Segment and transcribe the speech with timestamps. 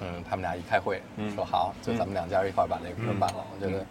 [0.00, 3.44] 嗯，他们俩一开会嗯说好，就咱们两家一块儿把这个事儿办了。
[3.54, 3.84] 我觉得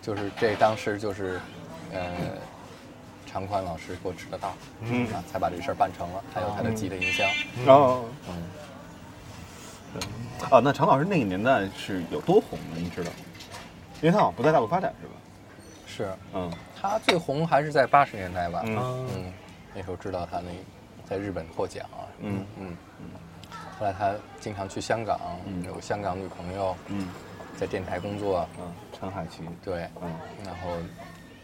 [0.00, 1.40] 就是这当时就是
[1.92, 2.10] 呃。
[3.24, 4.52] 常宽老师给我指的道，
[4.82, 6.22] 嗯啊，才把这事儿办成了。
[6.34, 7.26] 还有他的吉他音箱，
[7.66, 10.02] 哦，嗯，
[10.50, 12.76] 啊，那常老师那个年代是有多红呢？
[12.76, 13.16] 你知道吗？
[14.02, 15.14] 因为他好像不在大陆发展是吧？
[15.86, 18.60] 是嗯他最红还是在八十年代吧？
[18.66, 18.76] 嗯
[19.16, 19.32] 嗯，
[19.74, 20.50] 那时候知道他那
[21.08, 23.06] 在日本获奖啊，嗯嗯嗯，
[23.82, 27.08] 后来他经常去香港，嗯有香港女朋友，嗯
[27.56, 30.08] 在电台工作，嗯，陈海琪对，嗯
[30.44, 30.76] 然后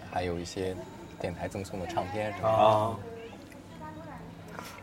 [0.08, 0.72] 还有一些
[1.20, 2.54] 电台赠送的唱片什么的。
[2.54, 2.96] 啊。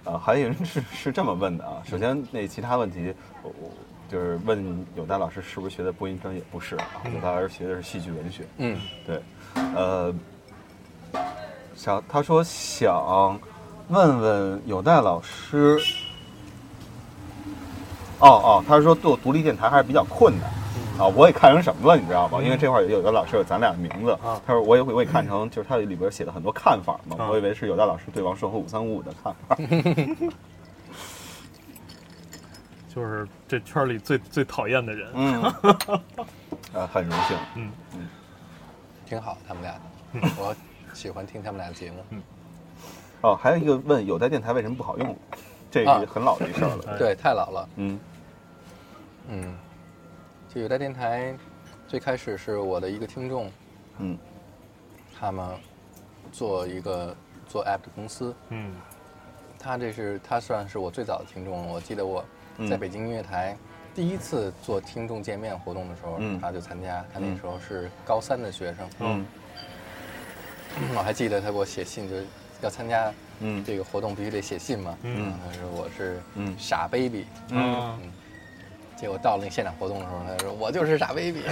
[0.03, 1.81] 啊，还有人是是这么问的啊。
[1.85, 3.71] 首先，那其他问题，我我
[4.11, 6.41] 就是问有代老师是不是学的播音专业？
[6.51, 8.43] 不是啊，有代老师学的是戏剧文学。
[8.57, 9.21] 嗯，对，
[9.73, 10.13] 呃，
[11.73, 13.39] 想他说想
[13.87, 15.79] 问问有代老师，
[18.19, 20.49] 哦哦，他说做独立电台还是比较困难。
[20.97, 22.41] 啊，我也看成什么了，你知道吗？
[22.41, 29.57] 因为这块儿有有的老师有咱俩的名字，啊他说我也我也看成就是他里边写的很多看法嘛，啊我以为是有的老师对王朔和五三五五的看法。
[32.87, 35.09] 就是这圈里最最讨厌的人。
[35.15, 35.43] 嗯，
[36.73, 37.37] 啊，很荣幸。
[37.55, 38.07] 嗯嗯
[39.05, 40.55] 挺好，他们俩的， 我
[40.93, 41.97] 喜欢听他们俩的节目。
[43.19, 45.13] 哦，还有一个问有代电台为什么不好用，
[45.69, 46.83] 这啊个很老的一事儿了。
[46.93, 47.67] 哎对，太老了。
[47.75, 47.99] 嗯
[49.27, 49.55] 嗯，
[50.53, 51.35] 就有代电台，
[51.87, 53.51] 最开始是我的一个听众，
[53.99, 54.17] 嗯。
[55.17, 55.47] 他们
[56.31, 57.15] 做一个
[57.47, 58.75] 做 app 的公司，嗯。
[59.57, 61.67] 他这是他算是我最早的听众。
[61.67, 62.21] 我记得我
[62.69, 63.57] 在嗯北京音乐台
[63.95, 66.39] 第一次做听众见面活动的时候，嗯。
[66.39, 67.03] 他就参加。
[67.13, 69.25] 他那时候是高三的学生，嗯。
[70.95, 72.25] 我还记得他给我写信，就是
[72.61, 73.63] 要参加嗯。
[73.63, 74.97] 这个活动必须得写信嘛。
[75.03, 75.33] 嗯。
[75.45, 76.53] 他说我是嗯。
[76.59, 77.97] 傻 baby，啊
[79.05, 81.43] 结果到了那现场活动的时候，他说我就是傻 baby，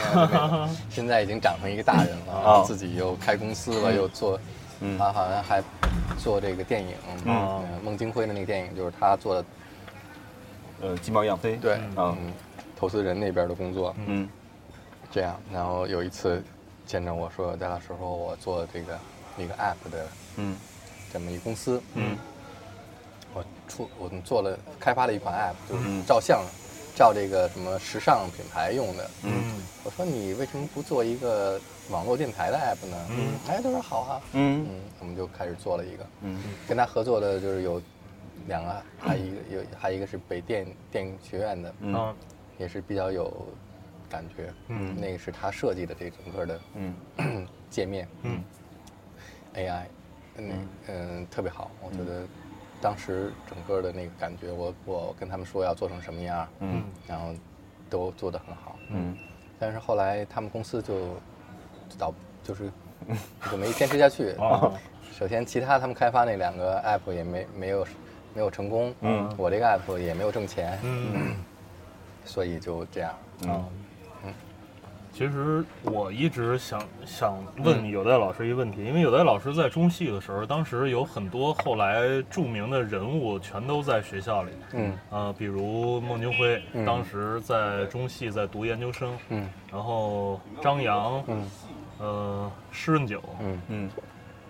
[0.89, 4.39] 现在已经长成一个大人了，哦自己又开公司了，又做，
[4.79, 5.61] 嗯他好像还
[6.17, 6.95] 做这个电影，
[7.83, 9.45] 孟京辉的那个电影就是他做的，
[10.81, 11.55] 呃，鸡毛一样飞。
[11.57, 12.33] 对，啊嗯，
[12.75, 14.27] 投资人那边的工作，嗯
[15.11, 16.43] 这样，然后有一次
[16.87, 18.97] 见着我说，戴老师说我做这个
[19.37, 20.57] 一个 app 的嗯
[21.13, 22.17] 这么一公司，嗯
[23.31, 26.43] 我出我们做了开发了一款 app，就是嗯照相，
[26.95, 29.31] 照这个什么时尚品牌用的，嗯。
[29.83, 31.59] 我说你为什么不做一个
[31.89, 33.07] 网络电台的 app 呢？
[33.09, 33.33] 嗯。
[33.47, 34.65] 哎，他说好啊，嗯。
[34.69, 36.41] 嗯，我们就开始做了一个，嗯。
[36.67, 37.81] 跟他合作的就是有
[38.47, 42.15] 两个，还一个有还一个是北电电影学院的，嗯啊
[42.57, 43.47] 也是比较有
[44.09, 44.95] 感觉，嗯。
[44.95, 47.47] 那个是他设计的这整个的嗯。
[47.69, 48.43] 界面嗯
[49.55, 49.83] ，AI，
[50.37, 51.27] 嗯嗯。
[51.31, 52.21] 特别好，我觉得
[52.83, 57.33] 当时整个的那个感觉，我我跟他们说要做成什么样，嗯然后
[57.89, 59.15] 都做得很好，嗯
[59.57, 61.15] 但是后来他们公司就
[61.97, 62.13] 倒
[62.43, 62.69] 就是
[63.49, 64.31] 就没坚持下去。
[64.37, 64.73] 哦
[65.17, 67.87] 首先，其他他们开发那两个 app 也没没有
[68.33, 71.35] 没有成功，嗯我这个 app 也没有挣钱，嗯
[72.25, 73.13] 所以就这样。
[73.47, 73.63] 啊。
[75.13, 84.97] 其实我一直想想问有代老师一个问题，因为有代老师在中戏的时候，当时有很多后来著名的人物全都在学校里，嗯。
[85.11, 86.83] 呃，比如孟京辉，嗯。
[86.83, 89.47] 当时在中戏在读研究生，嗯。
[89.71, 91.51] 然后张扬，嗯。
[91.99, 93.61] 呃，施润九，嗯。
[93.67, 93.89] 嗯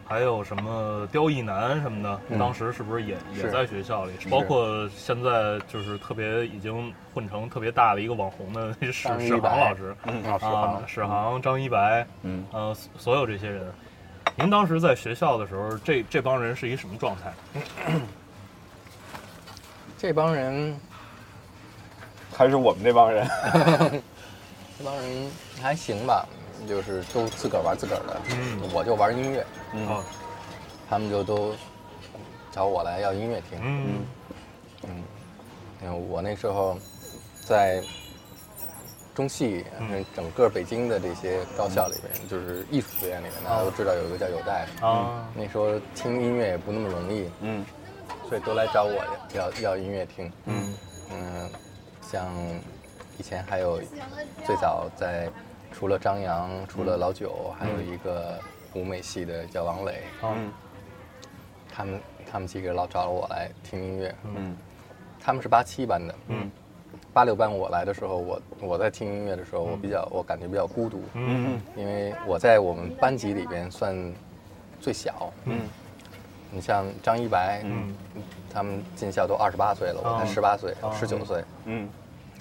[0.07, 2.37] 还有什么刁亦男什么的，嗯。
[2.39, 4.11] 当时是不是也也在学校里？
[4.29, 12.45] 包括现在就是特别已经混成特别大的一个网红的 史史航老师嗯，啊，史啊航，，史航、张一白，嗯。
[12.51, 13.73] 呃，所所有这些人，
[14.35, 17.33] 您当时在学校的时候，这这帮人是一什么状态？
[19.97, 20.77] 这帮人
[22.35, 23.25] 还是我们这帮人。
[24.77, 25.31] 这帮人
[25.61, 26.27] 还行吧，
[26.67, 28.61] 就是都自个儿玩自个儿的，嗯。
[28.73, 29.87] 我就玩音乐，嗯。
[29.87, 30.03] 啊，
[30.89, 31.53] 他们就都
[32.51, 33.59] 找我来要音乐听。
[33.61, 34.05] 嗯。
[35.81, 36.77] 嗯，我那时候
[37.41, 37.81] 在
[39.13, 40.05] 中戏，嗯。
[40.15, 44.67] 整个北京的这些高校里边，就是艺术学院里面，大家都知道有一个叫有代。
[44.79, 44.87] 的。
[44.87, 47.65] 啊，那时候听音乐也不那么容易，嗯。
[48.27, 49.03] 所以都来找我
[49.33, 50.31] 要要音乐听。
[50.45, 50.73] 嗯。
[51.11, 51.51] 嗯，
[52.01, 52.31] 像
[53.17, 53.79] 以前还有
[54.45, 55.29] 最早在
[55.73, 58.39] 除了张扬，除了老九，还有一个
[58.75, 60.03] 舞美系的叫王磊，
[61.69, 61.99] 他们
[62.31, 64.15] 他们几个老找我来听音乐。
[64.23, 64.55] 嗯。
[65.19, 66.49] 他们是八七班的，嗯。
[67.11, 71.59] 八六班我来的时候，我我在听音乐的时候，我比较我感觉比较孤独，嗯。
[71.75, 73.95] 因为我在我们班级里边算
[74.79, 75.33] 最小。
[75.45, 75.61] 嗯。
[76.51, 77.95] 你像张一白，嗯。
[78.53, 80.27] 他们进校都二十八岁了，我才哦。
[80.27, 81.89] 十八岁哦、十九岁，嗯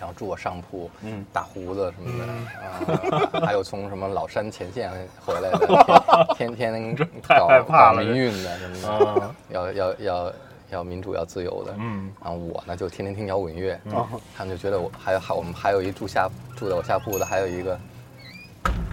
[0.03, 1.25] 然后住我上铺，嗯。
[1.33, 4.91] 大胡子什么的，啊， 还有从什么老山前线
[5.25, 6.93] 回来的， 天天
[7.29, 8.89] 搞害怕了搞民运的什么的
[9.23, 10.33] 啊，要要要
[10.71, 12.13] 要民主要自由的，嗯。
[12.21, 14.09] 然后我呢就天天听摇滚乐，哦。
[14.37, 17.79] 他们就觉得我还有还我们还有一住下住在我下铺的，还有一个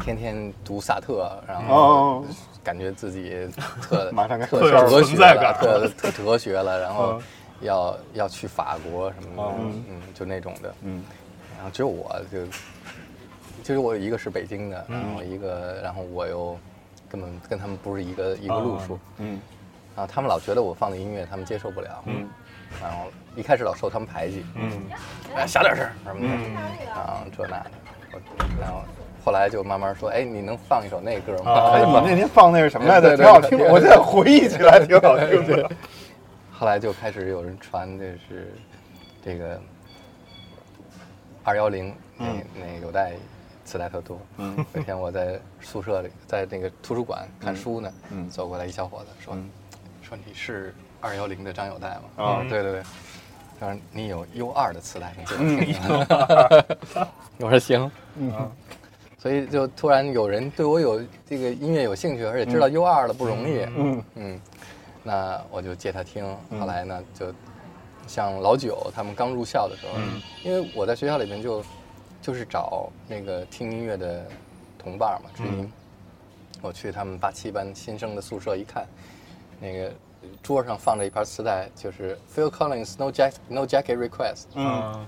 [0.04, 2.24] 天天读萨特，然后哦
[2.64, 3.50] 感觉自己
[3.82, 7.22] 特 马上该特哲学特特哲学了，然后嗯
[7.62, 11.04] 要要去法国什么的哦，嗯，就那种的，嗯。
[11.56, 12.46] 然后只有我就，
[13.64, 16.58] 其实我有一个是北京的，然嗯后一个，然后我又
[17.10, 19.40] 根本跟他们不是一个一个路数，嗯。
[19.96, 22.28] 然后他们老觉得我放的音乐他们接受不了，嗯。
[22.82, 24.72] 然后一开始老受他们排挤，嗯。
[25.36, 26.56] 哎，小点声儿什么的，嗯。
[26.94, 27.72] 啊，这那的，
[28.62, 28.84] 然后
[29.26, 31.52] 后来就慢慢说，哎，你能放一首那歌吗？
[31.52, 33.10] 啊 哎，你那天放那是什么来着？
[33.10, 35.70] 对对挺好听的，我现在回忆起来挺好听的。
[36.60, 38.54] 后来就开始有人传的是
[39.24, 39.58] 这个
[41.42, 43.14] 二幺零那那有带
[43.64, 44.20] 磁带特多。
[44.36, 49.50] 嗯有一天我在宿舍里，在那个图书馆看书呢，嗯走过来一小伙子说嗯
[50.02, 52.04] 说你是二幺零的张友代吗？
[52.18, 52.84] 啊哦对对对。
[53.58, 55.82] 他说你有 U 二的磁带，你听听。
[57.38, 57.90] 我说行。
[58.18, 58.52] 嗯
[59.18, 63.66] 所以就突然有人对我有这个音乐有兴趣，而且知道 U 二了不容易。
[63.78, 64.42] 嗯嗯，
[65.04, 66.26] 那我就借他听。
[66.60, 67.34] 后来呢，就
[68.08, 71.64] 像老九他们刚入校的时候，嗯因为我在学校里面就
[72.22, 74.26] 就是找那个听音乐的
[74.78, 75.52] 同伴嘛，知音。
[75.62, 75.72] 嗯
[76.62, 78.86] 我去他们八七班新生的宿舍一看，
[79.62, 79.90] 那个
[80.44, 84.48] 桌上放着一盘磁带，就是 Phil Collins No Jack No Jacket Request。
[84.56, 85.08] 嗯啊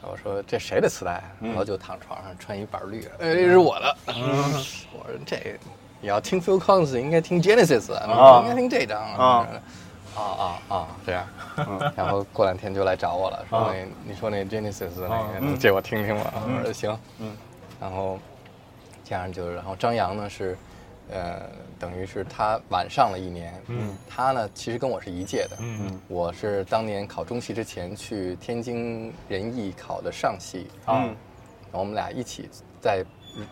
[0.00, 1.32] 我说这谁的磁带啊？
[1.40, 3.96] 嗯老九躺床上穿一板绿，哎，这是我的。
[4.06, 5.58] 我说这
[6.00, 9.46] 你要听 Phil Collins 应该听 Genesis 啊，啊应该听这张啊
[10.14, 11.26] 啊啊啊这样。
[11.96, 16.32] 然后过两天就来找我了，说那你说那 Genesis 那个能借我听听吗？
[16.34, 16.98] 我说行。
[17.18, 17.36] 嗯
[17.80, 18.18] 然后
[19.04, 20.56] 这样就，然后张扬呢是，
[21.10, 21.42] 呃，
[21.78, 23.54] 等于是他晚上了一年。
[23.68, 25.56] 嗯他呢其实跟我是一届的。
[25.60, 31.06] 嗯我是当年考中戏之前去天津人艺考的上戏，啊嗯
[31.70, 32.48] 然后我们俩一起
[32.80, 33.04] 在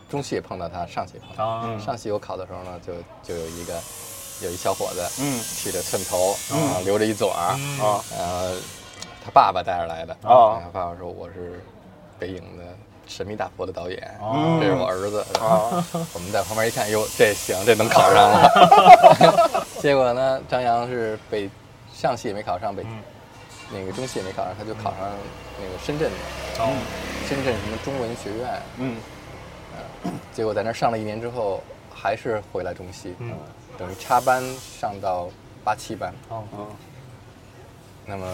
[0.08, 1.76] 中戏也碰到他，上戏也碰到啊。
[1.78, 1.84] 他。
[1.84, 2.92] 上戏我考的时候呢，就
[3.22, 3.80] 就有一个
[4.42, 5.40] 有一小伙子，嗯。
[5.40, 7.80] 剃着寸头，然后留着一嘴儿，嗯。
[7.80, 8.04] 啊。
[8.18, 8.56] 然后
[9.24, 10.60] 他爸爸带着来的，啊。
[10.62, 11.62] 他爸爸说我是
[12.18, 12.64] 北影的
[13.06, 14.58] 《神秘大佛》的导演，哦。
[14.60, 15.84] 这是我儿子，啊。
[16.12, 18.30] 我们在旁边一看，哟，这行，这能考上。
[18.30, 19.66] 了。
[19.80, 21.48] 结果呢，张扬是北
[21.94, 23.02] 上戏也没考上，北、嗯。
[23.72, 25.10] 那个中戏也没考上，他就考上
[25.60, 26.16] 那个深圳的
[26.62, 26.72] 哦。
[27.28, 28.96] 深圳什么中文学院，嗯
[30.32, 31.62] 结果在那儿上了一年之后，
[31.94, 33.32] 还是回来中戏，嗯。
[33.78, 35.28] 等于插班上到
[35.62, 36.12] 八七班。
[36.28, 36.44] 哦。
[36.52, 36.66] 啊
[38.08, 38.24] 那么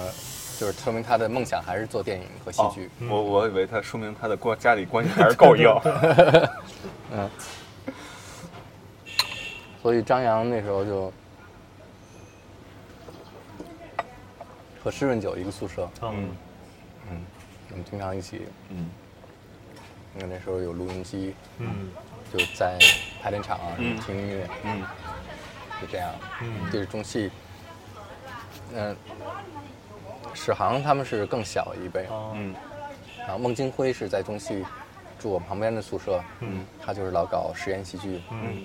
[0.59, 2.91] 就是说明他的梦想还是做电影和戏哦剧。
[3.09, 5.67] 我我以为他说明他的关家里关系 还是够硬。
[7.11, 7.31] 嗯，
[9.83, 11.11] 所以张扬那时候就
[14.85, 16.29] 和施润九一个宿舍，嗯。
[17.11, 17.25] 嗯，
[17.71, 18.91] 我们经常一起，嗯
[20.17, 21.91] 因为那时候有录音机，嗯
[22.33, 22.79] 就在
[23.23, 24.83] 排练场啊、嗯听音乐，嗯
[25.81, 26.11] 就这样。
[26.43, 27.31] 嗯这是中戏，
[28.75, 28.97] 嗯、
[30.35, 32.55] 史航他们是更小一辈，哦嗯
[33.21, 34.65] 然后孟京辉是在中戏
[35.19, 38.65] 住我旁边的宿舍，嗯他就是老搞实验戏剧，嗯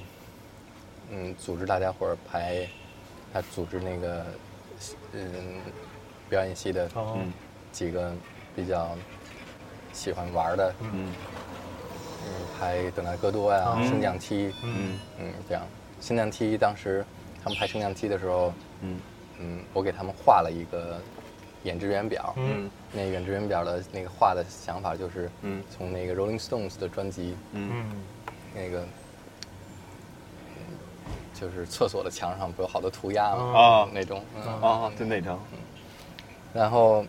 [1.10, 2.68] 嗯，组织大家伙儿排，
[3.34, 4.25] 他组织那个，
[5.13, 5.62] 嗯，
[6.30, 7.32] 表演系的哦嗯
[7.72, 8.12] 几个
[8.56, 8.98] 比较
[9.98, 11.12] 喜欢玩的，嗯。
[12.24, 13.88] 嗯，排等待戈多呀、嗯。
[13.88, 15.00] 升降梯，嗯。
[15.20, 15.63] 嗯，这样。
[16.00, 17.04] 升降梯当时
[17.44, 19.00] 他们拍升降梯的时候，嗯。
[19.39, 21.00] 嗯，我给他们画了一个
[21.63, 22.70] 演职员表，嗯。
[22.94, 25.63] 那个演职员表的那个画的想法就是，嗯。
[25.75, 27.72] 从那个 Rolling Stones 的专辑，嗯。
[27.74, 28.04] 嗯。
[28.54, 30.77] 那个，嗯
[31.34, 33.60] 就是厕所的墙上不有好多涂鸦吗？
[33.60, 33.89] 啊。
[33.92, 34.62] 那种，嗯。
[34.62, 35.39] 啊，就那张。
[36.54, 37.04] 然后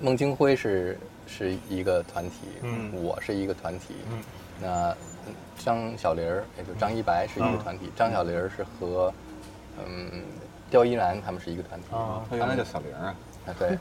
[0.00, 0.98] 孟京辉是
[1.28, 2.90] 是一个团体，嗯。
[3.04, 4.18] 我是一个团体，嗯。
[4.60, 4.90] 那
[5.26, 9.12] 嗯张小玲儿，也就张一白是一个团体，张小玲儿是和
[9.86, 10.22] 嗯
[10.70, 13.14] 刁一然他们是一个团体，啊他原来叫小玲啊。
[13.46, 13.78] 啊对，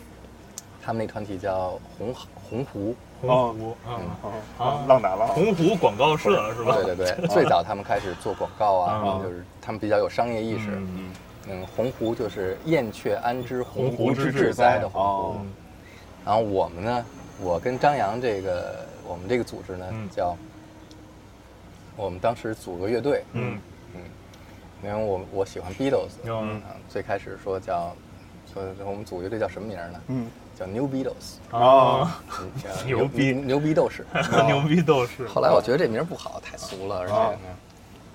[0.82, 3.76] 他们那团体叫红红湖，洪湖。
[3.86, 4.00] 啊
[4.58, 5.28] 啊，浪打浪。
[5.28, 6.76] 洪湖广告社是吧？
[6.84, 9.20] 对对对，最早他们开始做广告啊，啊。
[9.22, 10.70] 就是他们比较有商业意识。
[10.70, 11.10] 嗯。
[11.46, 15.36] 嗯，洪湖就是燕雀安知鸿鸿鹄之志哉的鸿哦。
[15.38, 15.63] 鹄。
[16.24, 17.04] 然后我们呢，
[17.40, 20.08] 我跟张扬这个我们这个组织呢嗯。
[20.10, 20.36] 叫，
[21.96, 23.58] 我们当时组个乐队，嗯。
[23.94, 24.00] 嗯。
[24.82, 26.56] 因为我我喜欢 Beatles，嗯。
[26.62, 27.94] 啊，最开始说叫，
[28.52, 30.00] 说我们组乐队叫什么名儿呢？
[30.08, 30.30] 嗯。
[30.56, 33.32] 叫 New Beatles，啊，嗯叫 牛逼。
[33.44, 34.06] 牛逼斗士。
[34.46, 35.26] 牛逼斗士。
[35.26, 37.14] 后来我觉得这名不好，太俗了，而且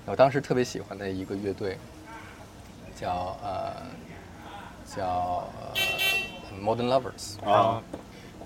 [0.06, 1.76] 我当时特别喜欢的一个乐队
[2.98, 3.72] 叫呃
[4.96, 5.80] 叫呃
[6.62, 7.82] Modern Lovers，啊，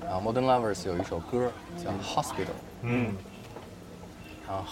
[0.04, 1.50] 然后 Modern Lovers 有一首歌
[1.82, 3.14] 叫 Hospital，嗯。
[4.46, 4.64] 然后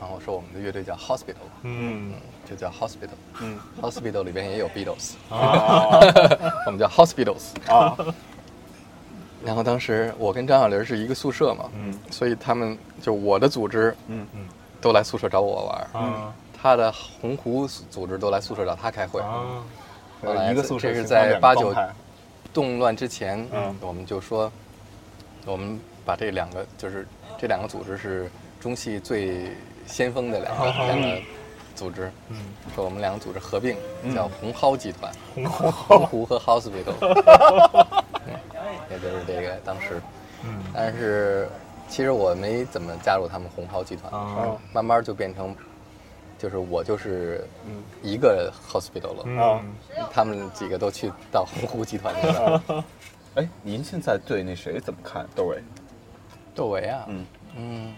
[0.00, 2.12] 然后我说我们的乐队叫 Hospital，嗯。
[2.48, 3.58] 就叫 Hospital，嗯。
[3.80, 5.98] Hospital 里边也有 Beatles，啊
[6.66, 7.54] 我们叫 Hospitals。
[7.68, 7.96] 啊
[9.44, 11.98] 然后当时我跟张小玲是一个宿舍嘛，嗯。
[12.10, 14.26] 所以他们就我的组织嗯。
[14.34, 14.48] 嗯。
[14.80, 19.20] 都来宿舍找我玩他的洪湖组织都来宿舍找他开会。
[19.20, 19.62] 啊。
[20.50, 21.74] 一个宿舍这是在八九
[22.54, 23.76] 动乱之前，嗯。
[23.80, 24.50] 我们就说，
[25.44, 27.06] 我们把这两个就是
[27.36, 28.30] 这两个组织是
[28.60, 29.50] 中戏最
[29.86, 31.20] 先锋的两个、两个
[31.74, 32.36] 组织，嗯，
[32.74, 34.14] 说我们两个组织合并嗯。
[34.14, 35.12] 叫红蒿集团，
[35.50, 36.94] 红蒿湖和 Hospital，
[38.26, 38.32] 嗯
[38.90, 40.00] 也就是这个当时，
[40.44, 40.62] 嗯。
[40.72, 41.48] 但是
[41.88, 45.54] 其实我没怎么加入他们红蒿集团，啊慢慢就变成，
[46.44, 49.24] 就是我就是嗯一个 Hospital 了。
[49.24, 49.74] 嗯。
[50.12, 52.84] 他们几个都去到洪湖集团去了。
[53.36, 55.26] 哎，您现在对那谁怎么看？
[55.34, 55.62] 窦唯？
[56.54, 57.26] 窦唯啊，嗯。
[57.56, 57.94] 嗯，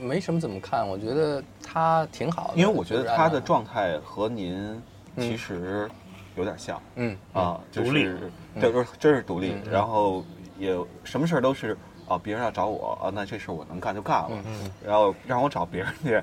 [0.00, 2.54] 没什么怎么看，我觉得他挺好的。
[2.54, 4.80] 因为我觉得他的，状态和您
[5.18, 5.90] 其实
[6.36, 6.80] 有点像。
[6.94, 7.16] 嗯。
[7.32, 8.04] 啊，就独立。
[8.04, 9.56] 是对，就是真是独立。
[9.68, 10.24] 然后
[10.56, 11.76] 也什么事儿都是
[12.08, 14.70] 啊，别人要找我啊，那这事儿我能干就干了，嗯。
[14.86, 16.22] 然后让我找别人去，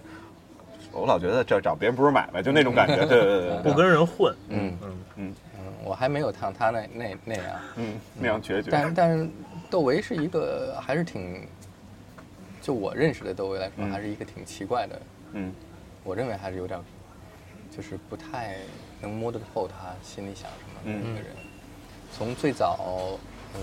[0.93, 4.33] 我老觉得这找别人不是买卖，就那种感觉，对对对对，不跟人混。
[4.49, 4.97] 嗯嗯。
[5.15, 7.45] 嗯嗯，我还没有像他那那那样，
[7.75, 9.29] 嗯那样决绝，但但是
[9.69, 11.47] 窦唯是一个还是挺，
[12.61, 13.91] 就我认识的窦唯来说，嗯。
[13.91, 15.01] 还是一个挺奇怪的，
[15.33, 15.53] 嗯。
[16.03, 16.79] 我认为还是有点，
[17.75, 18.55] 就是不太
[19.01, 21.11] 能摸得透他心里想什么的嗯。
[21.11, 21.27] 一个人。
[22.15, 23.17] 从最早，
[23.55, 23.61] 嗯，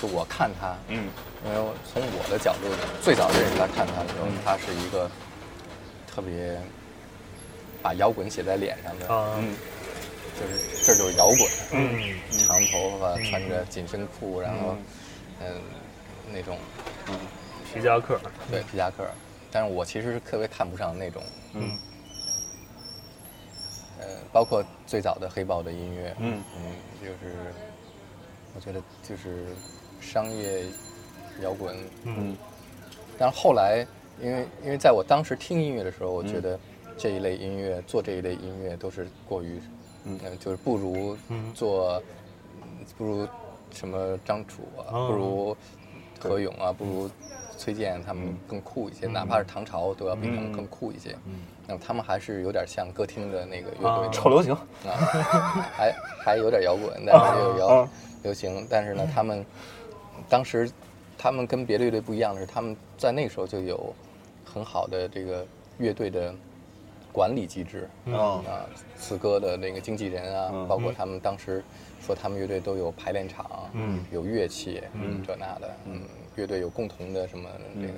[0.00, 1.08] 就我看他，嗯。
[1.44, 1.56] 因为
[1.92, 2.60] 从我的角度
[3.02, 5.10] 最早认识他、看他的时候，他是一个
[6.14, 6.58] 特别
[7.82, 9.34] 把摇滚写在脸上的，啊。
[9.38, 9.54] 嗯
[10.34, 12.18] 就是这就是摇滚，嗯。
[12.46, 14.76] 长头发，穿着紧身裤，然后
[15.40, 15.60] 嗯。
[16.32, 16.58] 那种
[17.08, 17.14] 嗯
[17.72, 18.18] 皮夹克。
[18.50, 19.06] 对皮夹克，
[19.52, 21.78] 但是我其实是特别看不上那种，嗯。
[24.00, 26.42] 呃，包括最早的黑豹的音乐，嗯。
[26.56, 27.36] 嗯，就是
[28.56, 29.46] 我觉得就是
[30.00, 30.64] 商业
[31.42, 32.36] 摇滚，嗯。
[33.16, 33.86] 但是后来，
[34.20, 36.26] 因为因为在我当时听音乐的时候，我嗯。
[36.26, 36.58] 觉得
[36.96, 39.60] 这一类音乐、做这一类音乐都是过于，
[40.04, 40.18] 嗯。
[40.24, 41.52] 嗯、就是不如嗯。
[41.52, 42.02] 做，
[42.96, 43.26] 不如
[43.72, 45.56] 什么张楚啊，哦不如
[46.20, 47.10] 何勇啊，不如
[47.58, 51.16] 崔健他们更酷一些，哪怕是唐朝都要比他们更酷一些。
[51.26, 51.40] 嗯。
[51.66, 54.92] 那么他们还是有点像歌厅的那个乐啊队，臭流行，啊，
[55.76, 57.90] 还还有点摇滚，但是又有摇啊
[58.22, 59.44] 流行，但是呢，他们
[60.28, 60.70] 当时
[61.16, 63.94] 他们跟别的乐队不一样的是，他们在那个时候就有
[64.54, 65.44] 很好的这个
[65.78, 66.32] 乐队的
[67.12, 68.14] 管理机制，嗯。
[68.14, 68.64] 啊，
[68.96, 70.68] 四哥的那个经纪人啊，嗯。
[70.68, 71.64] 包括他们当时
[72.00, 74.04] 说他们乐队都有排练场，嗯。
[74.12, 75.20] 有乐器，嗯。
[75.26, 76.02] 这那的，嗯，
[76.36, 77.94] 乐队有共同的什么这个，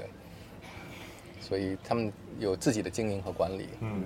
[1.42, 4.04] 所以他们有自己的经营和管理，嗯。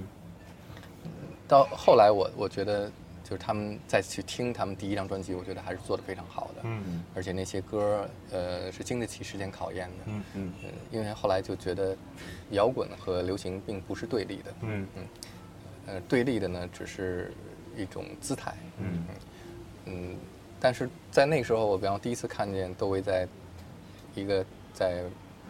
[1.47, 2.91] 到后来我我觉得，
[3.31, 7.05] 就是他们再去听他们第一张专辑，我觉得还是做的非常好的，嗯。
[7.15, 10.53] 而且那些歌呃是经得起时间考验的，嗯嗯。
[10.65, 11.97] 呃因为后来就觉得
[12.51, 14.89] 摇滚和流行并不是对立的，嗯。
[15.87, 17.33] 呃，对立的呢只是
[17.77, 19.05] 一种姿态，嗯
[19.87, 20.17] 嗯，
[20.59, 23.29] 但是在那个时候，我比方第一次看见窦唯在
[24.17, 24.45] 一个
[24.75, 25.05] 在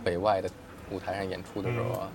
[0.05, 0.51] 北外的
[0.91, 2.13] 舞台上演出的时候啊，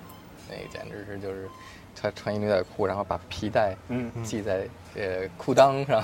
[0.48, 1.50] 那简直是就是
[1.96, 4.12] 他穿一牛仔裤，然后把皮带嗯。
[4.24, 6.04] 系在呃裤裆上，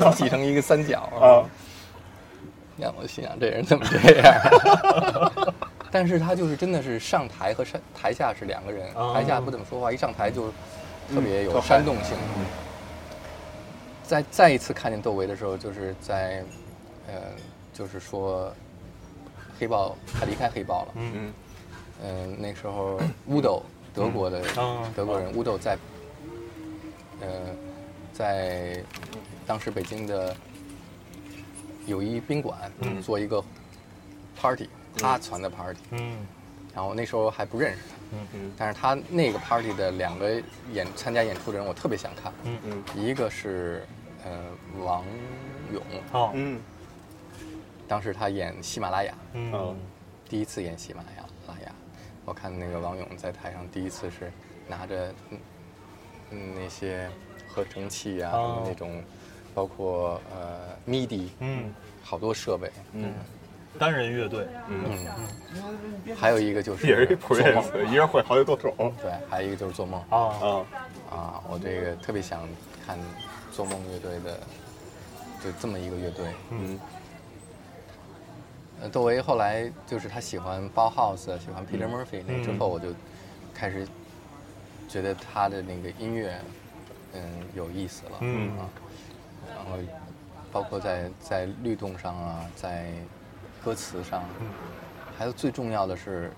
[0.00, 1.00] 再系成一个三角。
[1.20, 1.44] 啊，
[2.78, 4.34] 让我心想这人怎么这样？
[5.90, 9.12] 但是他就是真的是上台和上台下是两个人，哦。
[9.14, 10.48] 台下不怎么说话，一上台就
[11.12, 12.16] 特别有煽动性。
[14.04, 16.42] 再再一次看见窦唯的时候，就是在，
[17.06, 17.14] 呃，
[17.72, 18.52] 就是说，
[19.58, 21.12] 黑豹他离开黑豹了，嗯。
[21.14, 21.32] 嗯
[22.00, 23.60] 嗯、那时候乌斗
[23.92, 25.76] 德国的哦德国人乌斗在，
[27.20, 27.28] 呃，
[28.18, 28.82] 在
[29.46, 30.36] 当时北京的
[31.86, 33.00] 友谊宾馆嗯。
[33.00, 33.40] 做一个
[34.36, 36.26] party，他传的 party，嗯。
[36.74, 38.52] 然后那时候还不认识他，嗯嗯。
[38.56, 42.84] 但是他那个 party 的两个演参加演出的人，我特别想看，嗯嗯。
[42.96, 43.86] 一个是
[44.24, 44.32] 呃
[44.80, 45.04] 王
[45.72, 46.32] 勇，哦。
[46.34, 46.60] 嗯。
[47.86, 49.78] 当时他演喜马拉雅，嗯。
[50.28, 51.72] 第一次演喜马拉雅拉雅，
[52.24, 54.32] 我看那个王勇在台上第一次是
[54.66, 55.38] 拿着嗯
[56.30, 57.08] 嗯那些
[57.48, 58.32] 合成器啊、
[58.64, 59.02] 那种
[59.54, 63.12] 包括呃 MIDI，嗯，好多设备，嗯，
[63.78, 70.66] 单人乐队，嗯，还有一个就是也是一做梦，Prince，一人会好几多种对，还有一个就是做梦啊，啊。
[71.10, 72.46] 啊，我这个特别想
[72.86, 72.98] 看
[73.50, 74.38] 做梦乐队的，
[75.42, 76.26] 就这么一个乐队。
[76.50, 76.78] 嗯。
[78.80, 82.58] 呃，窦唯后来就是他喜欢包 house，喜欢 Peter Murphy，那之嗯。
[82.58, 82.88] 后我就
[83.54, 83.88] 开始
[84.86, 86.38] 觉得他的那个音乐，
[87.14, 87.22] 嗯，
[87.54, 88.18] 有意思了。
[88.20, 88.58] 嗯。
[88.58, 88.68] 啊，
[89.56, 89.78] 然后
[90.52, 92.90] 包括在在律动上啊，在
[93.64, 94.22] 歌词上，
[95.16, 96.32] 还有最重要的是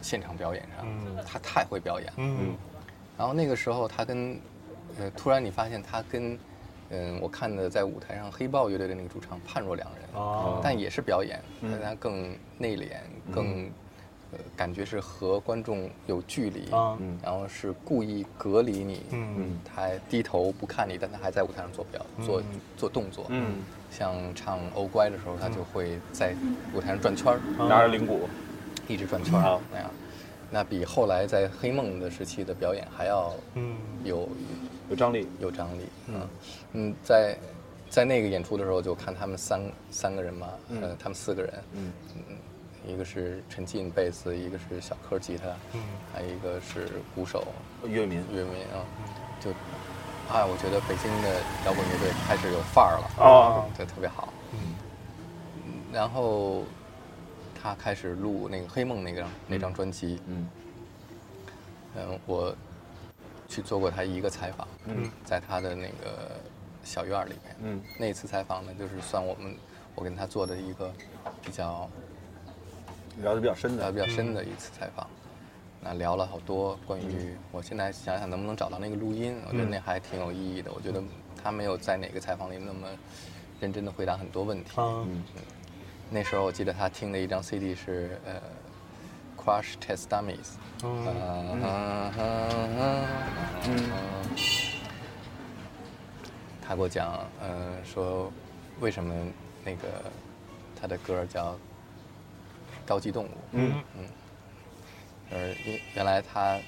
[0.00, 1.16] 现场表演上，嗯。
[1.26, 2.14] 他太会表演了。
[2.18, 2.56] 嗯。
[3.16, 4.40] 然后那个时候他跟，
[4.98, 6.38] 呃，突然你发现他跟，
[6.90, 12.96] 嗯，我看的在舞台上黑豹乐队的那个主唱判若两人，哦，但也是表演，但他更内敛，
[13.32, 13.70] 更，呃，
[14.56, 16.68] 感觉是和观众有距离，
[17.22, 19.58] 然后是故意隔离你，嗯。
[19.64, 22.60] 他还低头不看你，但他还在舞台上做表做嗯。
[22.76, 23.56] 做动作，嗯，
[23.90, 26.34] 像唱《欧乖》的时候，他就会在
[26.74, 28.28] 舞台上转圈儿，拿着铃鼓，
[28.88, 29.32] 一直转圈
[29.72, 29.90] 那样，
[30.50, 33.76] 那比后来在黑梦的时期的表演还要嗯。
[34.04, 34.28] 有
[34.90, 35.26] 有张力。
[35.40, 35.82] 有张力。
[36.08, 36.28] 嗯。
[36.72, 37.36] 嗯，在
[37.88, 39.60] 在那个演出的时候，就看他们三
[39.90, 40.48] 三个人嘛，
[40.82, 41.92] 呃，他们四个人，嗯
[42.86, 45.80] 一个是陈进贝斯，一个是小柯吉他，嗯
[46.12, 47.46] 还有一个是鼓手
[47.86, 48.84] 岳民岳明啊，
[49.40, 49.50] 就
[50.30, 54.28] 啊，我觉得北京的摇滚乐队开始有范儿了，啊对，特别好。
[54.52, 54.74] 嗯
[55.92, 56.64] 然后
[57.54, 60.48] 他开始录那个黑梦那个那张专辑，嗯
[61.94, 62.54] 嗯，我
[63.48, 66.32] 去做过他一个采访，嗯在他的那个
[66.82, 69.54] 小院儿里面，嗯那次采访呢，就是算我们
[69.94, 70.92] 我跟他做的一个
[71.42, 71.88] 比较
[73.22, 73.92] 聊得比较深的聊得。
[73.92, 75.06] 比较深的一次采访。
[75.80, 80.72] 那聊了好多关于，我现在想想能不能找到那个录音，我觉得那还挺有意义的。
[80.72, 81.02] 我觉得
[81.42, 82.88] 他没有在哪个采访里那么
[83.60, 84.70] 认真的回答很多问题。
[84.78, 85.22] 嗯
[86.10, 88.40] 那时候我记得他听的一张 CD 是呃
[89.36, 90.56] ，Crush Test Dummies。
[90.82, 91.06] 嗯
[91.62, 92.12] 嗯
[93.66, 93.74] 嗯，
[96.62, 98.30] 他给我讲，呃，说
[98.80, 99.14] 为什么
[99.64, 99.88] 那个
[100.80, 101.52] 他的歌叫
[102.86, 103.28] 《高级动物》。
[103.52, 103.82] 嗯。
[105.30, 106.58] 呃，因原来他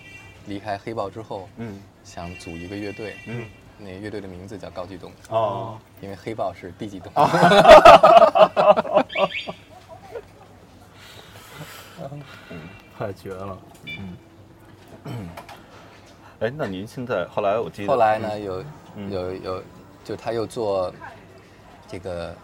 [0.46, 1.80] 离开黑豹之后，嗯。
[2.04, 3.44] 想组一个乐队，嗯，
[3.78, 7.16] 那乐队的名字叫高级动物，哦，因为黑豹是低级动物。
[12.96, 13.58] 太绝了，
[15.04, 15.28] 嗯。
[16.40, 19.10] 哎，那您现在后来我记得后来呢，有嗯。
[19.10, 19.62] 有有，
[20.04, 20.94] 就他又做
[21.88, 22.34] 这个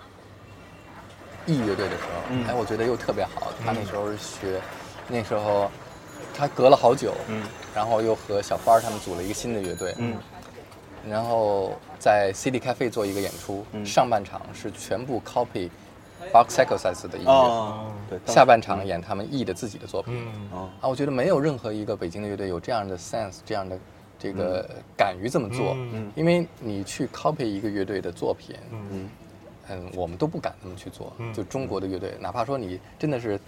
[1.47, 2.47] E 乐队的时候，嗯。
[2.47, 3.53] 哎，我觉得又特别好。
[3.65, 4.61] 他那时候是学，
[5.09, 5.71] 那时候
[6.35, 7.43] 他隔了好久，嗯。
[7.75, 10.15] 然后又和小花他们组了一个新的乐队，嗯。
[11.09, 13.85] 然后在 City Cafe 做一个演出，嗯。
[13.85, 15.69] 上半场是全部 copy
[16.33, 20.15] Box Exercise 的音乐，哦，对，当下半场演他们 E 的自己的作品。
[20.17, 20.49] 嗯。
[20.53, 20.71] 哦。
[20.81, 23.77] 啊，我觉得没有任何一个北京的乐队有这样的 sense，这样的
[24.19, 26.13] 这个敢于这么做，嗯。
[26.15, 29.09] 因为你去 copy 一个乐队的作品，嗯
[29.73, 31.13] 嗯，我们都不敢这么去做。
[31.19, 33.41] 嗯就中国的乐队，哪怕说你真的是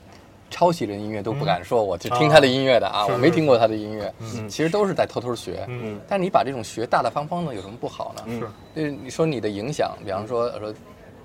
[0.51, 5.65] 抄袭人音乐，都不敢说我去听他的音乐的啊，是我没听过他的音乐，嗯其实都是在偷偷学。
[5.69, 8.23] 嗯但你把这种学大大方方的有什么不好呢？
[8.27, 10.73] 嗯是就是你说你的影响，比方说说，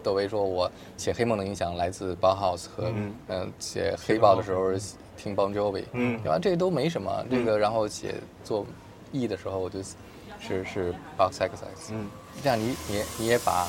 [0.02, 4.72] 窦唯说我写黑梦的影响来自 Bauhaus 和嗯嗯、写黑豹的时候
[5.18, 6.40] 听 Bon Jovi，嗯对吧？
[6.42, 7.26] 这都没什么。
[7.30, 8.66] 这个然后写做
[9.12, 9.80] E 的时候，我就
[10.40, 12.08] 是是 Box Exercise，嗯
[12.42, 13.68] 这样你你你也把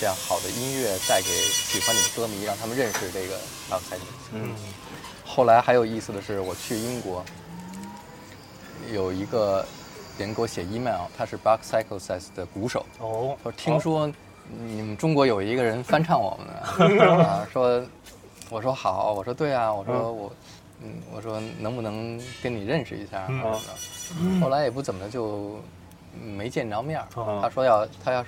[0.00, 3.38] 这样好的音乐带给喜欢你的歌迷，让他们认识这个
[3.70, 4.32] Box Exercise。
[4.32, 4.54] 嗯。
[5.24, 7.24] 后来还有意思的是，我去英国，
[8.92, 9.64] 有一个
[10.18, 13.36] 人给我写 email，他是 Box Exercise 的鼓手，哦。
[13.42, 14.12] 说听说
[14.66, 16.38] 你们中国有一个人翻唱我
[16.78, 17.82] 们的， 啊，说，
[18.50, 20.32] 我说好，我说对啊，我说我，
[20.82, 23.26] 嗯，我说能不能跟你认识一下？
[24.40, 25.58] 后来也不怎么就
[26.22, 27.02] 没见着面
[27.40, 28.24] 他说要他要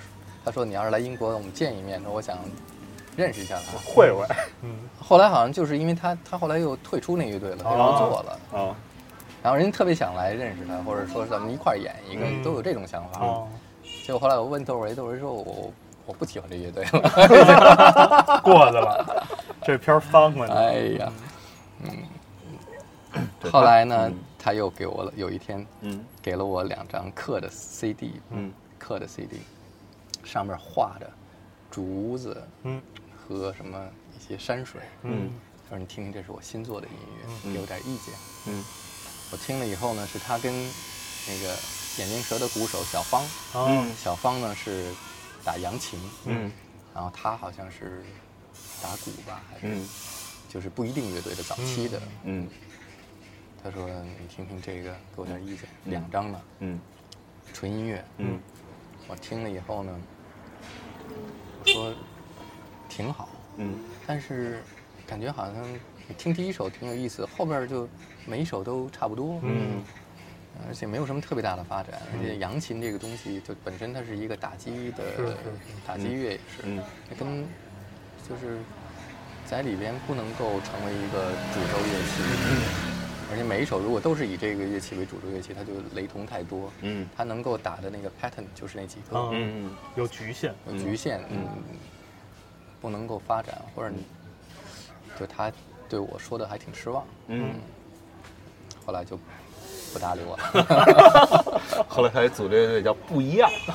[0.47, 2.37] 他说你要是来英国，我们见一面，说我想
[3.17, 3.77] 认识一下他。
[3.79, 4.25] 会会？
[4.63, 4.77] 嗯。
[4.97, 8.39] 后来好像就是因为他他后来又退出那乐队了，他又不做了。
[8.53, 8.73] 啊
[9.43, 12.41] 然后人家特别想来认识他，或者说咱们一块儿演一个，嗯。
[12.43, 13.19] 都有这种想法。
[13.19, 13.45] 哦，
[14.05, 15.69] 结果后来我问窦唯，窦唯说我
[16.05, 18.39] 我不喜欢这乐队了。
[18.41, 19.27] 过去了，
[19.65, 21.11] 这片儿翻过去了，哎呀，
[21.83, 21.91] 嗯。
[23.51, 26.05] 后来呢嗯，他又给我了，有一天嗯。
[26.21, 28.49] 给了我两张刻的 CD，嗯。
[28.79, 29.41] 刻的 CD，
[30.27, 31.09] 上面画着
[31.71, 32.81] 竹子嗯
[33.15, 34.81] 和什么一些山水。
[35.03, 35.31] 嗯
[35.63, 38.13] 他说你听听，这是我新做的音乐，嗯给我点意见。
[38.47, 38.63] 嗯
[39.31, 41.57] 我听了以后呢，是他跟那个
[41.97, 43.21] 眼镜蛇的鼓手小方，
[43.53, 44.93] 啊嗯小方呢是
[45.43, 46.51] 打扬琴，嗯
[46.93, 48.03] 然后他好像是
[48.81, 49.89] 打鼓吧，还是嗯
[50.47, 52.01] 就是不一定乐队的早期的。
[52.23, 52.47] 嗯
[53.61, 53.89] 他说
[54.21, 55.67] 你听听这个，给我点意见。
[55.83, 56.79] 嗯两张呢，嗯
[57.53, 58.05] 纯音乐。
[58.17, 58.39] 嗯
[59.09, 59.99] 我听了以后呢，
[61.59, 61.93] 我说
[62.89, 64.61] 挺好，嗯但是
[65.05, 65.55] 感觉好像
[66.17, 67.87] 听第一首挺有意思，后边就
[68.25, 69.39] 每一首都差不多。
[69.43, 69.83] 嗯
[70.67, 75.03] 而且没有什么特别大的发展，而且扬琴这个东西就本身它是一个打击的
[75.85, 76.81] 打击乐也是，嗯
[77.15, 77.45] 跟
[78.27, 78.57] 就是
[79.45, 82.96] 在里边不能够成为一个主轴乐器，
[83.29, 90.53] 而且每一首如果都是以这个乐器为主轴乐器，它就雷同太多，嗯它能够打的那个 pattern 就是那几个，嗯嗯有局限。
[90.71, 91.45] 有局限，嗯，
[92.81, 94.03] 不能够发展，或者你
[95.19, 95.51] 就他
[95.89, 97.55] 对我说的还挺失望，嗯。
[98.85, 99.19] 后来就
[99.91, 101.61] 不搭理我了。
[101.89, 103.49] 后来他也组了乐队叫不一样。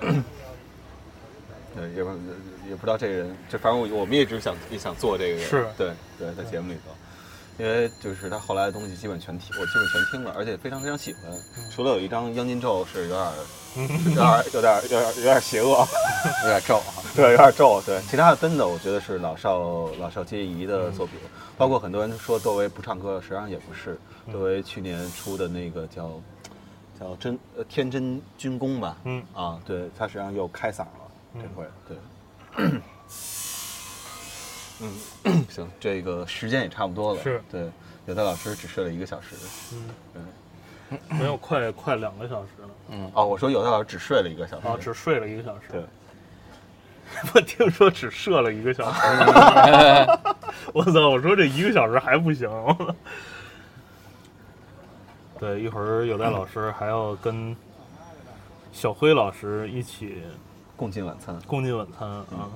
[1.76, 1.94] 对，
[2.68, 11.22] 也不知道这个人，就反正我我们一直想也想做这个人，是对对，在节目里头，因为就是他后来的东西基本全听，我基本全听了，而且非常非常喜欢。
[11.70, 13.32] 除了有一张央金咒是有点儿
[14.06, 15.86] 有点儿有点儿有点儿有点邪恶，
[16.42, 17.02] 有点皱啊。
[17.14, 17.80] 对，有点咒。
[17.86, 21.16] 对，其他的真的，我觉得是老少老少皆宜的作品。
[21.56, 23.96] 包括很多人说窦唯不唱歌，实际上也不是。
[24.32, 26.20] 窦唯去年出的那个叫
[26.98, 31.96] 叫真呃天真军功吧，嗯啊，对他实际上又开嗓了，这回对。
[32.56, 32.80] 嗯，
[35.48, 37.22] 行，这个时间也差不多了。
[37.22, 37.70] 是对，
[38.06, 39.36] 有的老师只睡了一个小时。
[39.72, 39.88] 嗯，
[40.90, 44.66] 对，没有快快两个小时了嗯，哦，我说有的老师只睡了一个小时。
[44.66, 45.68] 哦，只睡了一个小时。
[45.70, 45.84] 对，
[47.34, 49.00] 我听说只射了一个小时，
[50.72, 51.08] 我操！
[51.08, 52.50] 我说这一个小时还不行。
[55.38, 57.56] 对，一会儿有戴老师还要跟
[58.72, 60.22] 小辉老师一起
[60.76, 61.38] 共进晚餐。
[61.46, 62.50] 共进晚餐啊，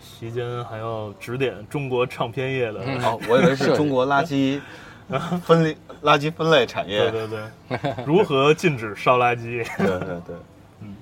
[0.00, 4.60] 席间还要指点中国唱片业的，哦，我以为是中国垃圾
[5.42, 7.10] 分类垃圾分类产业。
[7.10, 9.64] 对对对，如何禁止烧垃圾？
[9.78, 10.36] 对对对，
[10.80, 10.96] 嗯，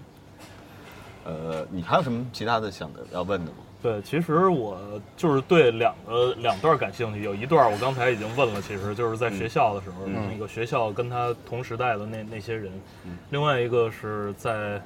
[1.24, 3.58] 呃，你还有什么其他的想的要问的吗？
[3.82, 4.78] 对，其实我
[5.16, 12.70] 就是对两个两段感兴趣，有一段我刚才已经问了，其实就是在学校的时候，嗯那个学校跟他同时代的那那些人，
[13.04, 14.80] 嗯另外一个是在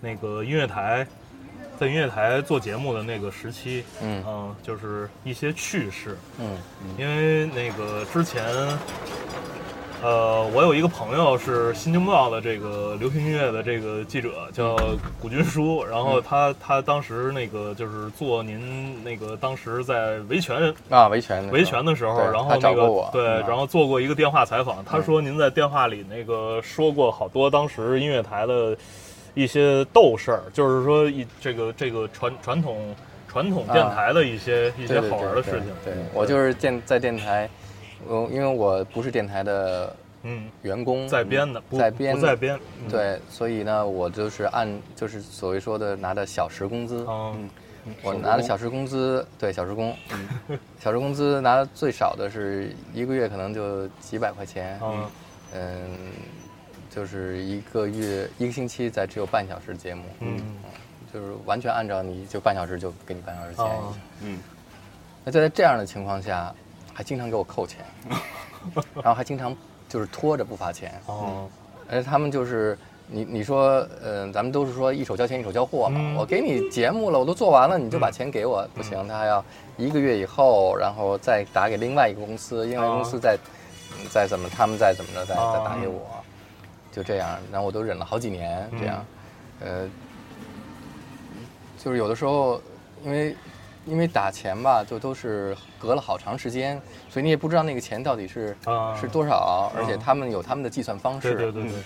[0.00, 1.06] 那个音乐台，
[1.78, 4.22] 在音乐台做节目的那个时期，嗯。
[4.26, 6.56] 嗯，就是一些趣事，嗯
[6.96, 8.44] 因为那个之前，
[10.00, 14.76] 呃，我有一个朋友是《新京报》的这个流行音乐的这个记者，叫
[15.20, 15.84] 古军书。
[15.84, 23.44] 然后他他当时那个就是做您那个当时在维权啊，维权维权的时候，然后那个对，嗯。
[23.48, 24.84] 然后做过一个电话采访。
[24.84, 28.76] 他说您在电话里那个说过好多当时音乐台的
[29.38, 32.94] 一些斗事儿，就是说一这个这个传传统
[33.28, 35.68] 传统电台的一些一些好玩的事情。
[35.84, 37.48] 对，对我就是电在电台，
[38.06, 47.48] 我因为我不是电台的嗯，员工，在编的，在编不在编，嗯，对，所以呢，我就是按就是所谓说的拿的小时工资，嗯
[48.02, 49.96] 我拿的小时工资，对小时工，
[50.80, 55.06] 小时工资拿的最少的是一个月可能就几百块钱，嗯
[55.54, 55.80] 嗯，
[56.94, 60.40] 就是一个月一个星期才只有半小时节目，嗯。
[61.12, 63.64] 就是完全按照你就半小时就给你半小时钱。
[63.64, 63.94] 哦。
[64.20, 64.38] 嗯。
[65.24, 66.54] 那就在这样的情况下，
[66.92, 67.84] 还经常给我扣钱，
[68.94, 69.56] 然后还经常
[69.88, 71.48] 就是拖着不发钱，哦。
[71.90, 76.14] 而且他们就是你你说，呃，咱们都是说一手交钱一手交货嘛，嗯。
[76.16, 79.42] 我给你节目了，我都做完了，你就把钱给我，不行，他还要
[79.78, 83.38] 一个月以后，然后再打给另外一个公司，另外一个公司再、
[84.10, 86.06] 再怎么他们再怎么着再哦再打给我，
[86.98, 89.06] 就这样，然后我都忍了好几年这样，
[89.60, 89.88] 呃，
[91.78, 92.60] 就是有的时候
[93.04, 93.36] 因为。
[93.86, 101.32] 因为打钱吧，就都是隔了好长时间，所以你也不知道那个钱到底是、啊是多少，而且啊他们有他们的计算方式。
[101.32, 101.82] 对对对对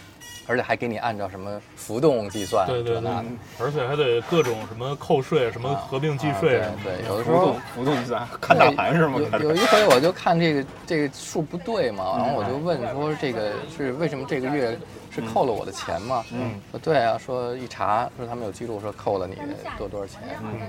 [0.47, 3.29] 而且还给你按照什么浮动计算，对对对这那的。，
[3.61, 9.21] 而且还得各种什么扣税、什么合并计税对对，有的时候浮动浮动计算看大盘是吗？
[9.33, 14.79] 有有一回我就看这个这个数不对嘛，然后我就问说这个是为什么这个月
[15.11, 16.25] 是扣了我的钱嘛？
[16.33, 19.37] 嗯，说对啊，说一查说他们有记录说扣了你
[19.79, 20.21] 多多少钱。
[20.43, 20.61] 嗯，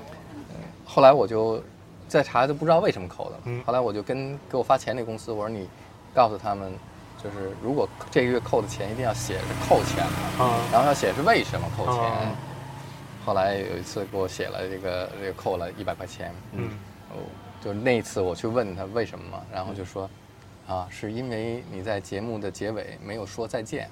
[0.86, 1.64] 后来我就
[2.08, 3.40] 再查就不知道为什么扣的。
[3.46, 5.68] 嗯后来我就跟给我发钱那公司我说你
[6.14, 6.72] 告诉他们，
[7.24, 10.44] 就是如果这个月扣的钱一定要写是扣钱的。
[10.44, 11.96] 啊然后要写是为什么扣钱。
[11.96, 12.36] 哦
[13.26, 16.72] 后来有一次给我写了这个这个扣了一百块钱，嗯
[17.10, 17.24] 哦，
[17.64, 20.10] 就那一次我去问他为什么嘛，然后就说，
[20.68, 23.90] 啊，是因为你在节目的结尾没有说再见。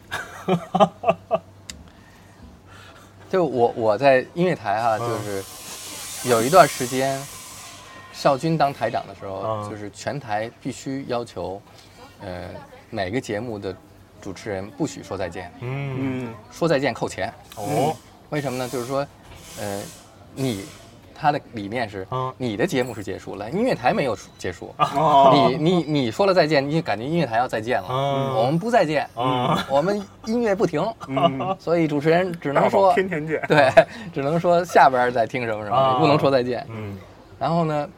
[3.31, 7.17] 就我我在音乐台哈、嗯就是有一段时间，
[8.11, 11.61] 少军当台长的时候，嗯就是全台必须要求，
[12.19, 12.49] 呃，
[12.91, 13.73] 每个节目的
[14.21, 15.95] 主持人不许说再见，嗯，
[16.27, 17.33] 嗯说再见扣钱。
[17.55, 17.95] 哦，
[18.29, 18.67] 为什么呢？
[18.67, 19.07] 就是说，
[19.59, 19.81] 呃，
[20.35, 20.65] 你
[21.15, 22.33] 他的理念是，嗯。
[22.37, 24.75] 你的节目是结束了，音乐台没有结束。
[24.77, 25.31] 哦。
[25.33, 27.87] 你你你说了再见，你感觉音乐台要再见了。
[27.89, 28.35] 嗯。
[28.35, 29.57] 我们不再见，嗯。
[29.69, 33.71] 我们音乐不停，嗯，所以主持人只能说，天天见，对，
[34.13, 36.67] 只能说下边儿在听什么什么，不能说再见。
[36.69, 36.97] 嗯。
[37.39, 37.89] 然后呢，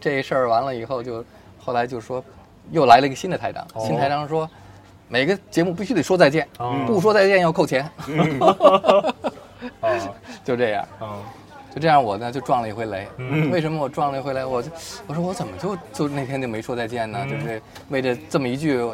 [0.00, 1.24] 这事儿完了以后就，
[1.58, 2.22] 后来就说，
[2.70, 4.48] 又来了一个新的台长，哦新台长说，
[5.08, 7.82] 每个节目必须得说再见，嗯不说再见要扣钱，
[9.80, 9.90] 啊
[10.44, 10.86] 就这样。
[11.00, 11.08] 嗯
[11.72, 13.06] 就这样，我呢就撞了一回雷。
[13.18, 14.44] 嗯为什么我撞了一回雷？
[14.44, 14.68] 我就
[15.06, 17.20] 我说我怎么就就那天就没说再见呢？
[17.22, 18.84] 嗯就是为这这么一句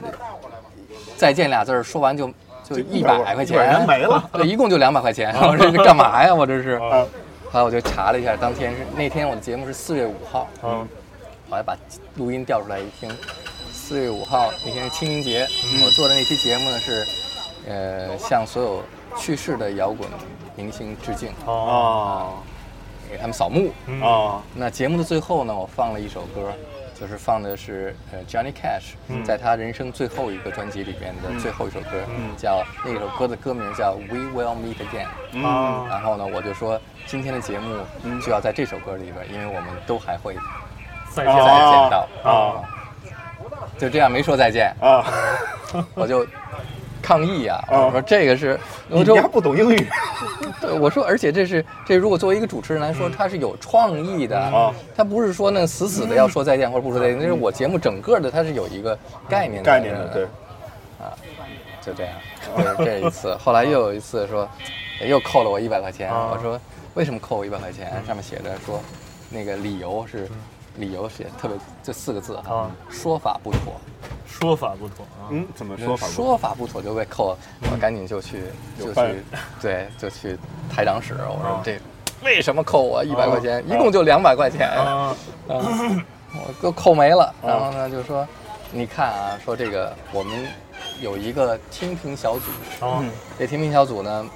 [1.17, 2.31] 再见俩字儿，说完就
[2.63, 5.35] 就一100百块钱没了对，一共就两百块钱。
[5.37, 6.35] 我这是干嘛呀？
[6.35, 6.73] 我这是。
[6.73, 7.07] 啊
[7.51, 10.87] 后来我就查了一下，当天是那天我的节目是四月五号，嗯
[11.49, 11.75] 后来把
[12.17, 13.09] 录音调出来一听，
[13.89, 15.47] 四月五号那天是清明节，
[15.81, 17.07] 我做的那期节目呢是，
[17.69, 18.83] 呃，向所有
[19.17, 20.11] 去世的摇滚
[20.57, 21.53] 明星致敬，哦。
[21.55, 22.33] 哦
[23.09, 23.71] 给他们扫墓。
[23.87, 24.03] 嗯。
[24.03, 24.43] 哦。
[24.57, 26.53] 那节目的最后呢，我放了一首歌，
[26.99, 29.23] 就是放的是呃 Johnny Cash 嗯。
[29.23, 32.03] 在他人生最后一个专辑里边的最后一首歌，
[32.37, 35.07] 叫那首歌的歌名叫 We Will Meet Again。
[35.31, 35.43] 嗯。
[35.89, 37.85] 然后呢，我就说今天的节目
[38.21, 40.35] 就要在这首歌里边，因为我们都还会
[41.15, 41.45] 再再见见
[41.89, 42.67] 到啊
[43.79, 45.05] 就这样没说再见，啊，
[45.95, 46.27] 我就
[47.03, 49.89] 抗议呀、啊我说这个是，我你说还不懂英语。
[50.61, 60.25] 对，我说，而且这是这如果作为一个主持人来说，他是有创意的，啊他不是说那死死的要说再见或者不说再见，那是我节目整个的它是有一个概念在概念的，对，
[60.99, 61.13] 啊
[61.83, 62.15] 就这样，
[62.57, 64.49] 这这一次，后来又有一次说，
[65.07, 66.59] 又扣了我一百块钱，啊我说
[66.95, 67.93] 为什么扣我一百块钱？
[68.07, 68.81] 上面写着说，
[69.29, 70.29] 那个理由是，
[70.79, 73.75] 理由写特别这四个字啊，说法不妥，
[74.27, 75.29] 说法不妥啊。
[75.31, 76.07] 嗯，怎么说法？
[76.09, 77.39] 说法不妥就被扣了，
[77.71, 78.45] 我赶紧就去
[78.79, 79.25] 就去，
[79.61, 80.39] 对，就去
[80.71, 81.63] 台长室，我说啊。
[81.65, 81.79] 这
[82.23, 83.65] 为什么扣我一百块钱？
[83.69, 85.15] 一共就两百块钱，啊。
[85.49, 85.55] 啊，
[86.35, 87.35] 我都扣没了。
[87.43, 88.27] 然后呢，就说
[88.71, 90.47] 你看啊，说这个我们
[91.01, 93.05] 有一个听评小组，啊。
[93.39, 94.27] 这听评小组呢，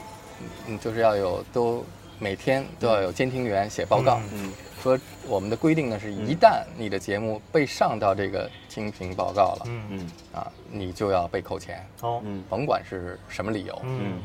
[0.66, 1.84] 嗯，就是要有都
[2.18, 9.82] 每天都要有监听员写报告，嗯说我们的规定呢是一旦你的节目被上到这个听评报告了，嗯。
[9.90, 10.10] 嗯。
[10.32, 12.42] 啊，你就要被扣钱，哦嗯。
[12.48, 13.78] 甭管是什么理由。
[13.84, 14.20] 嗯。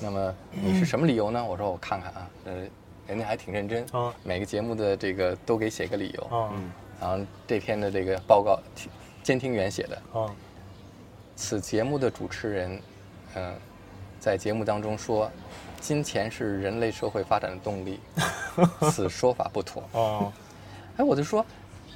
[0.00, 1.44] 那么你是什么理由呢？
[1.44, 2.52] 我说我看看啊，呃，
[3.06, 6.22] 人家还挺认真，哦每个节目的这个都给写个理由。
[6.36, 6.70] 啊嗯。
[7.00, 8.90] 然后这篇的这个报告，听
[9.22, 10.32] 监听员写的，啊
[11.34, 12.82] 此节目的主持人，
[13.34, 13.54] 嗯、
[14.18, 15.30] 在节目当中说，
[15.80, 18.00] 金钱是人类社会发展的动力，
[18.90, 19.82] 此说法不妥。
[19.92, 20.32] 哦
[20.96, 21.44] 哎，我就说，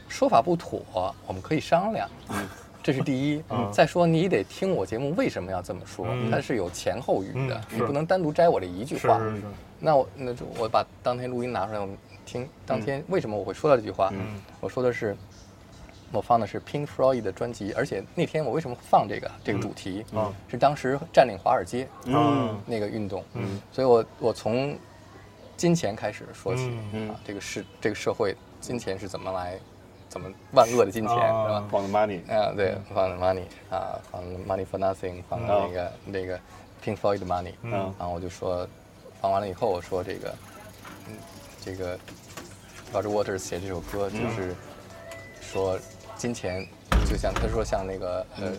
[0.08, 2.08] 说法不妥，我们可以商量。
[2.30, 2.48] 嗯
[2.82, 3.42] 这是第一。
[3.50, 9.18] 嗯再说，你得听我节目为什么要这么说，嗯它是有前后语的，嗯你不能单独摘我这一句话。
[9.18, 9.42] 是是是
[9.78, 14.10] 那我那就我把当天录音拿出来，我们听当天为什么我会说到这句话？
[14.12, 15.16] 嗯我说的是，
[16.12, 20.04] 我放的是 Pink Floyd 的专辑，而且那天我为什么放这个这个主题？
[20.12, 20.32] 嗯。
[20.48, 22.60] 是当时占领华尔街嗯。
[22.66, 23.60] 那个运动，嗯。
[23.70, 24.76] 所以我我从
[25.56, 29.58] 金钱开始说起，嗯啊，这个是这个社会金钱是怎么来，
[30.08, 31.68] 怎么万恶的金钱、啊是吧？
[31.70, 36.38] 放的 money，啊，对，放的 money 啊，放的 money for nothing，放的那个、那个
[36.82, 37.72] Pink Floyd 的 money，嗯。
[37.98, 38.66] 然后我就说，
[39.20, 40.34] 放完了以后我说这个，
[41.08, 41.14] 嗯，
[41.60, 41.98] 这个
[42.92, 44.56] Roger Waters 写这首歌就是
[45.42, 45.78] 说
[46.20, 46.66] 金钱
[47.08, 48.52] 就像他说像那个呃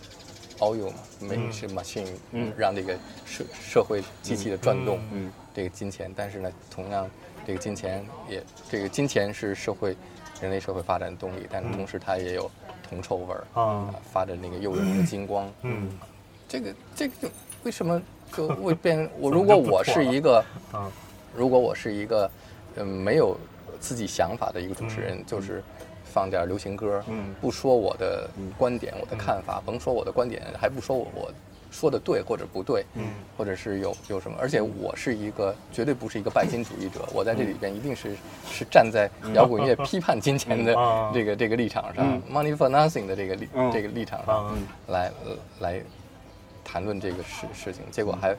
[0.58, 2.92] oil 嘛，没是 machine，嗯让这个
[3.24, 7.08] 社社会机器的转动，嗯这个金钱，但是呢，同样
[7.46, 9.96] 这个金钱也这个金钱是社会
[10.40, 12.50] 人类社会发展的动力，但是同时它也有
[12.88, 13.94] 铜臭味儿啊。
[14.12, 15.88] 发着那个诱人的金光，嗯。
[16.48, 17.28] 这个这个就
[17.62, 18.02] 为什么
[18.36, 19.08] 就会变？
[19.20, 20.90] 我如果我是一个， 啊。
[21.34, 22.28] 如果我是一个，
[22.74, 23.38] 嗯，没有
[23.80, 25.62] 自己想法的一个主持人，就是
[26.12, 27.34] 放点流行歌，嗯。
[27.40, 31.32] 不说我的观点、我的看法，甭说我的观点，还不说我我
[31.70, 33.04] 说的对或者不对，嗯。
[33.38, 38.14] 或者是有有什么，而且我是一个绝对不是一个拜金主义者，我在这里边一定是
[38.46, 43.72] 是站在摇滚乐批判金钱的啊这个这个立场上嗯，money for nothing 的这个立嗯。
[43.72, 44.54] 这个立场上啊
[44.88, 45.80] 来呃来
[46.62, 48.36] 谈论这个事事情，结果还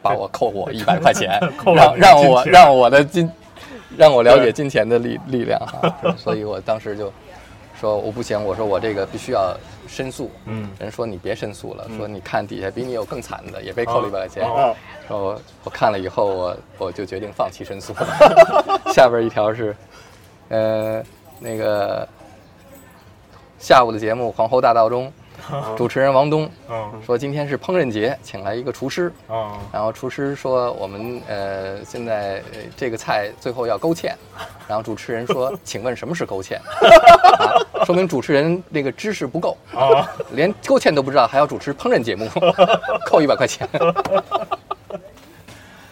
[0.00, 3.28] 把我扣我 一百块钱扣，让我让我的金
[3.96, 7.12] 让我了解金钱的力力量 哈，所以我当时就
[7.80, 9.56] 说我不行，我说我这个必须要
[9.88, 10.30] 申诉。
[10.46, 14.48] 嗯人说你别申诉了，说你看底下比你有更惨的，也被扣了一百块钱。
[14.48, 14.74] 哦
[15.08, 17.94] 说我我看了以后，我我就决定放弃申诉。
[18.92, 19.76] 下边一条是，
[20.48, 21.02] 呃，
[21.38, 22.08] 那个
[23.58, 25.06] 下午的节目《皇后大道中》，
[25.76, 29.12] 主持人王东嗯说今天是烹饪节，请来一个厨师。
[29.28, 34.12] 嗯然后厨师说我们呃现在呃这个菜最后要勾芡，
[34.66, 36.56] 然后主持人说请问什么是勾芡？
[37.38, 37.52] 啊，
[37.84, 42.28] 说明主持人那个知识不够，啊，连勾芡都不知道，还要主持烹饪节目，
[43.06, 43.68] 扣一百块钱。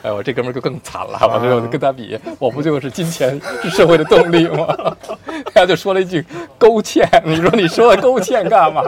[0.05, 4.97] 哎，我这哥们儿就更惨了，我这我跟他比，我不就是金钱是社会的动力吗？
[5.55, 6.25] 他就说了一句
[6.59, 8.83] 勾芡，你说你说了勾芡干嘛？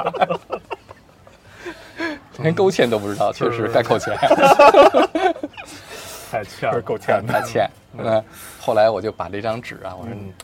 [2.40, 4.14] 连勾芡都不知道，确实该扣钱。
[6.30, 7.66] 太欠了，够欠太欠。
[7.96, 8.22] 嗯，
[8.60, 10.34] 后来我就把这张纸啊，我说，嗯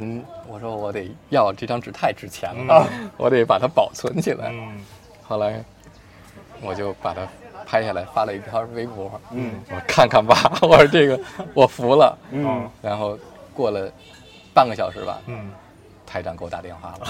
[0.00, 4.50] 嗯，我说我得要这张纸太值钱了，我得把它保存起来。
[4.52, 4.78] 嗯
[5.26, 5.62] 后来
[6.60, 7.20] 我就把它
[7.70, 9.08] 拍下来，发了一条微博。
[9.30, 11.20] 嗯我说看看吧， 我说这个
[11.54, 12.18] 我服了。
[12.32, 13.16] 嗯然后
[13.54, 13.88] 过了
[14.52, 15.52] 半个小时吧，嗯
[16.04, 17.06] 台长给我打电话了，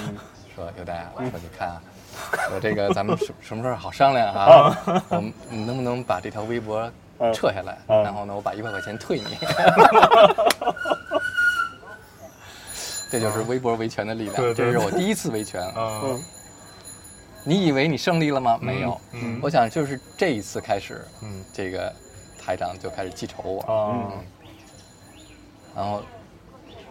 [0.54, 1.80] 说刘代啊，说你看啊，
[2.54, 4.76] 我这个 咱们什什么时候好商量啊？
[5.08, 6.90] 我们你能不能把这条微博
[7.32, 7.78] 撤下来？
[7.88, 9.38] 嗯然后呢，我把一百块钱退你。
[13.10, 15.60] 这就是微博维权的力量，这是我第一次维权。
[15.74, 16.22] 嗯
[17.44, 18.59] 你以为你胜利了吗？
[18.61, 19.00] 没有。
[19.12, 21.92] 嗯我想就是这一次开始，嗯这个
[22.40, 24.12] 台长就开始记仇我，啊
[25.74, 26.03] 然后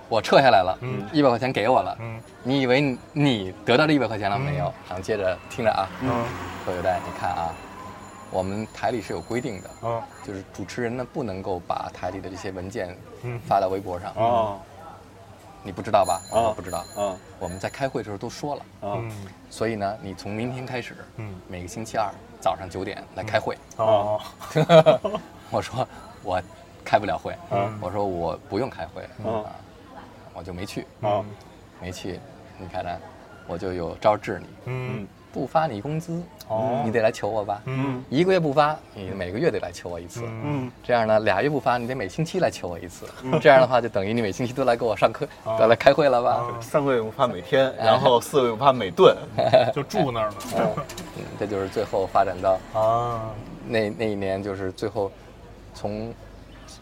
[0.07, 1.97] 我撤下来了，嗯一百块钱给我了。
[1.99, 4.73] 嗯你以为你你得到这一百块钱了没有？
[4.87, 6.25] 然后接着听着啊，嗯
[6.65, 7.53] 说有代，你看啊，
[8.31, 14.11] 我们台里是有规定的，啊就是主持人呢不能够把台里的这些文件嗯发到微博上。
[14.13, 14.57] 啊
[15.63, 16.21] 你不知道吧？
[16.31, 16.85] 我不知道。
[16.97, 18.95] 嗯我们在开会的时候都说了，啊。
[18.97, 19.11] 嗯
[19.49, 21.35] 所以呢，你从明天开始，嗯。
[21.47, 23.57] 每个星期二早上九点来开会。
[23.77, 24.19] 哦。
[25.51, 25.87] 我说
[26.23, 26.41] 我
[26.83, 29.43] 开不了会，嗯我说我不用开会，嗯。
[29.43, 29.51] 啊，
[30.33, 31.25] 我就没去，嗯
[31.81, 32.19] 没去，
[32.57, 32.99] 你看看，
[33.47, 36.81] 我就有招治你，嗯不发你工资，哦。
[36.83, 38.03] 你得来求我吧，嗯。
[38.09, 40.41] 一个月不发，你每个月得来求我一次，嗯。
[40.45, 43.05] 嗯这样呢，俩月不发，你得每星期来求我一次，
[43.41, 45.55] 这样的话就等于你每星期都来给我上课， 哦。
[45.59, 46.31] 都来开会了吧？
[46.35, 46.53] 哦。
[46.61, 49.15] 三个月不发每天，然后四个月不发每顿。
[49.73, 50.35] 就住那儿了。
[51.17, 53.29] 嗯，这就是最后发展到啊。
[53.67, 55.11] 那那一年，就是最后
[55.73, 56.13] 从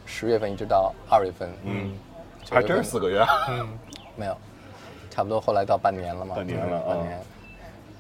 [0.06, 1.92] 十月份一直到二月份，嗯，
[2.50, 3.26] 还真是四个月。
[3.50, 3.68] 嗯。
[4.16, 4.36] 没有，
[5.12, 7.20] 差不多后来到半年了嘛，半年了啊半年。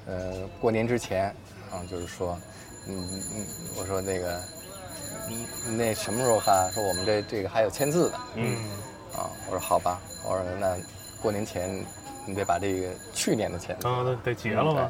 [0.07, 1.23] 呃，过年之前，
[1.71, 2.37] 然啊，就是说，
[2.87, 2.97] 嗯
[3.35, 3.45] 嗯，
[3.77, 4.39] 我说那个，
[5.29, 6.69] 嗯，那什么时候发？
[6.71, 8.55] 说我们这这个还有签字的，嗯
[9.15, 10.75] 啊，我说好吧，我说那
[11.21, 11.69] 过年前
[12.25, 14.89] 你得把这个去年的签字，啊，得得结了吧？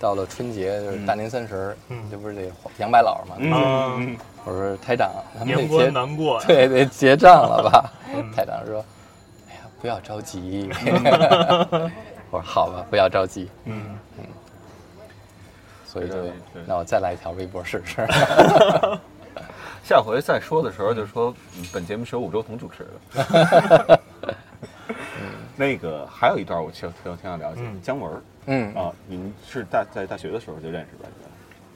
[0.00, 2.42] 到了春节就是大年三十儿，嗯这不是得
[2.78, 3.36] 杨白老嘛？
[3.38, 6.44] 嗯啊嗯我说台长，咱们得年结关难过呀。
[6.46, 7.90] 对，得结账了吧？
[8.14, 8.84] 嗯台长说
[9.48, 10.68] ：“哎呀，不要着急。”
[12.30, 13.48] 我说：“好吧，不要着急。
[13.64, 14.24] 嗯嗯，”
[15.94, 16.16] 所以就
[16.66, 18.04] 那我再来一条微博试试。
[19.84, 24.00] 下回再说的时候就说，嗯本节目是由五洲同主持的。
[25.56, 31.08] 那个还有一段我挺挺挺想了解嗯，姜文儿嗯，啊，您是大在大学的时候就认识吧？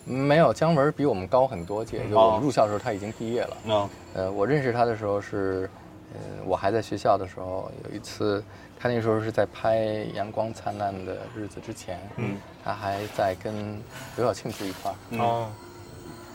[0.04, 3.56] 没有姜文比我们高很多届，就我们入校的时候他已经毕业了。
[3.64, 5.70] 应该啊，呃，我认识他的时候是，
[6.14, 8.42] 呃，我还在学校的时候，有一次
[8.78, 9.78] 他那时候是在拍
[10.14, 13.82] 《阳光灿烂的日子》之前，嗯，他还在跟
[14.16, 14.94] 刘晓庆住一块儿。
[15.10, 15.20] 嗯。
[15.20, 15.50] 哦，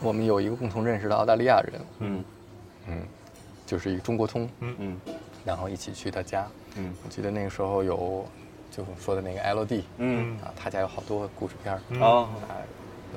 [0.02, 2.24] 我们有一个共同认识的澳大利亚人，嗯。
[2.86, 3.02] 嗯，
[3.64, 4.76] 就是一个中国通，嗯。
[4.78, 5.00] 嗯。
[5.44, 6.46] 然后一起去他家。
[6.76, 6.94] 嗯。
[7.02, 8.26] 我记得那个时候有，
[8.70, 10.38] 就是说的那个 LD，嗯。
[10.40, 11.80] 啊，他家有好多故事片儿。
[11.88, 12.02] 嗯。
[12.02, 12.08] 啊
[12.48, 12.60] 啊，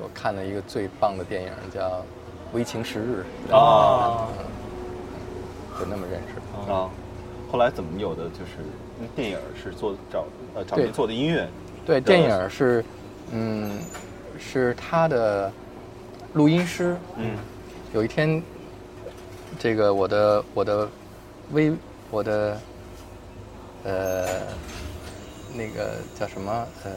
[0.00, 1.80] 我看了一个最棒的电影叫
[2.54, 4.26] 《危情十日》，啊
[5.78, 6.72] 就那么认识。
[6.72, 6.88] 啊，
[7.52, 11.48] 后来怎么有的就是嗯电影是做找呃找您做的音乐，
[11.86, 12.84] 对，电影是，
[13.32, 13.78] 嗯，
[14.38, 15.50] 是他的
[16.34, 16.96] 录音师。
[17.16, 17.36] 嗯
[17.94, 18.42] 有一天，
[19.58, 20.88] 这个我的我的
[21.52, 21.72] 微
[22.10, 22.60] 我的
[23.84, 24.26] 呃
[25.56, 26.90] 那个叫什么呃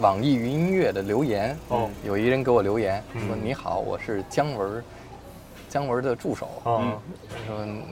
[0.00, 1.88] 网易云音乐的留言，哦。
[2.04, 3.26] 有一人给我留言嗯。
[3.26, 4.84] 说：“你好，我是姜文，
[5.68, 6.50] 姜文的助手。
[6.64, 7.00] 哦。
[7.46, 7.82] 说嗯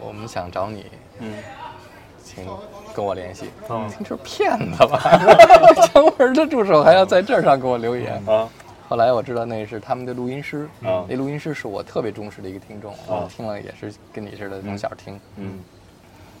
[0.00, 0.86] 我们想找你，
[1.18, 1.34] 嗯
[2.24, 2.46] 请
[2.94, 3.50] 跟我联系。
[3.68, 4.98] 哦听这是骗子吧？
[5.92, 8.14] 姜文的助手还要在这儿上给我留言。
[8.26, 8.48] 啊
[8.86, 15.18] 后来我知道那是他们的录音师，啊那录音师是我特别忠实的一个听众，我听了也是跟你似的从小听。
[15.36, 15.60] 嗯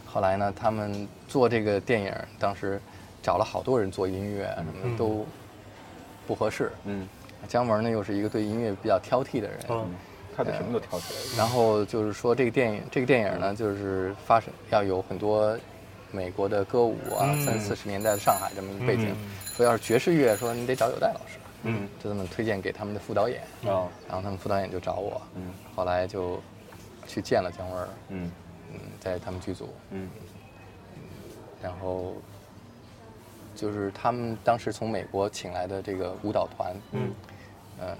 [0.06, 2.80] 后来呢，他们做这个电影，当时
[3.22, 5.26] 找了好多人做音乐啊什么都
[6.26, 6.70] 不合适。
[6.84, 7.08] 嗯，
[7.48, 9.86] 姜文呢又是一个对音乐比较挑剔的人，嗯
[10.36, 11.26] 他对什么都挑起来了。
[11.38, 15.56] 然后就是说这个电影，这个电影呢，就是发生要有很多
[16.14, 17.44] 美国的歌舞啊，嗯。
[17.44, 19.10] 三四十年代的上海这么一个背景。
[19.10, 19.30] 嗯。
[19.54, 21.88] 说要是爵士乐，说你得找有代老师，嗯。
[22.02, 23.42] 就这么推荐给他们的副导演。
[23.64, 25.50] 哦，然后他们副导演就找我，嗯。
[25.74, 26.40] 后来就
[27.06, 28.30] 去见了姜文，嗯。
[28.72, 30.08] 嗯，在他们剧组，嗯。
[31.60, 32.14] 然后
[33.54, 37.10] 就是他们当时从美国请来的这个舞蹈团，嗯。
[37.80, 37.96] 嗯，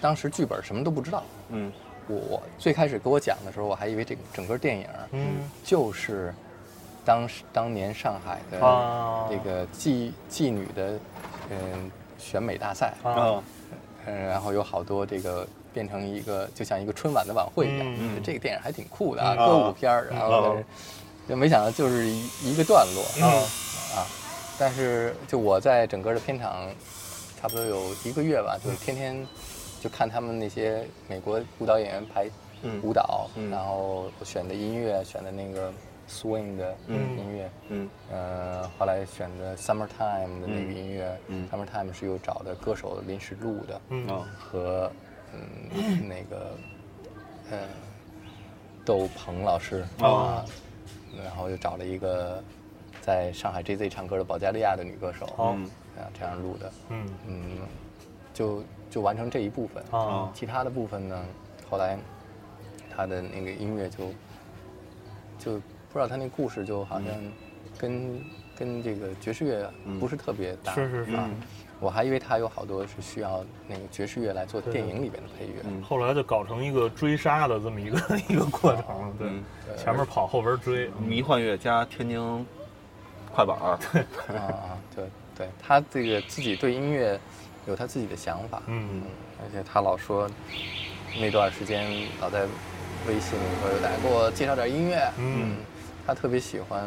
[0.00, 1.22] 当时剧本什么都不知道。
[1.50, 1.72] 嗯
[2.08, 5.48] 我我最开始给我讲的时候，我还以为这个整个电影嗯。
[5.64, 6.34] 就是
[7.04, 9.26] 当时当年上海的啊。
[9.30, 10.98] 这个妓妓女的
[11.50, 13.12] 嗯选美大赛，啊。
[13.12, 13.42] 哦
[14.06, 18.16] 嗯，然后有好多这个变成一个就像一个春晚的晚会一样，嗯。
[18.16, 19.46] 嗯这个电影还挺酷的啊，嗯。
[19.46, 20.64] 歌舞片儿，然后哦
[21.28, 23.22] 就没想到就是一一个段落嗯。
[23.96, 24.06] 啊，
[24.58, 26.68] 但是就我在整个的片场
[27.40, 29.26] 差不多有一个月吧，就是天天
[29.80, 32.28] 就看他们那些美国舞蹈演员排
[32.62, 32.80] 嗯。
[32.82, 33.50] 舞蹈，嗯。
[33.50, 35.72] 然后选的音乐选的那个
[36.08, 37.18] swing 的嗯。
[37.18, 37.88] 音乐，嗯。
[38.12, 41.46] 呃，后来选的 summertime 的那个音乐、嗯。
[41.48, 43.80] s u m m e r t i m e 是又找的歌手临时录的，
[44.38, 44.92] 和
[45.32, 46.50] 嗯那个
[47.50, 47.58] 呃
[48.84, 49.84] 窦鹏老师。
[50.00, 50.14] 哦。
[50.14, 50.44] 啊，
[51.24, 52.42] 然后又找了一个
[53.00, 55.56] 在上海 JZ 唱歌的保加利亚的女歌手，啊
[56.18, 57.06] 这样录的，嗯。
[57.26, 57.58] 嗯，
[58.34, 59.82] 就就完成这一部分。
[59.90, 60.30] 啊。
[60.34, 61.24] 其他的部分呢，
[61.70, 61.96] 后来
[62.94, 64.12] 他的那个音乐就
[65.38, 67.08] 就不知道他那故事就好像
[67.78, 68.20] 跟、
[68.56, 71.12] 跟这个爵士乐不是特别搭，是是是。
[71.14, 71.30] 啊，
[71.80, 75.82] 我还以为他有好多是需要那个爵士乐来做电影里边的配乐，嗯。
[75.82, 77.96] 后来就搞成一个追杀的这么一个
[78.28, 79.28] 一个过程，对。
[79.28, 79.42] 嗯，
[79.78, 82.46] 前面跑后边追，迷幻乐加天津
[83.32, 83.56] 快板
[83.92, 84.02] 对，
[84.36, 85.04] 啊啊，对
[85.36, 87.18] 对，他这个自己对音乐
[87.66, 89.02] 有他自己的想法，嗯。
[89.42, 90.28] 而且他老说
[91.18, 92.42] 那段时间老在
[93.06, 95.56] 微信里说有大家给我介绍点音乐，嗯。
[96.06, 96.82] 他特别喜欢，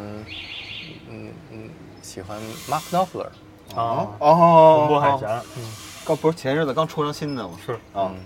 [1.08, 1.70] 嗯嗯，
[2.02, 3.28] 喜欢 Mark Knopfler，
[3.74, 5.64] 啊，哦红波海峡，嗯。
[6.04, 7.58] 刚不是前日子刚出张新的吗？
[7.64, 8.16] 是，啊嗯，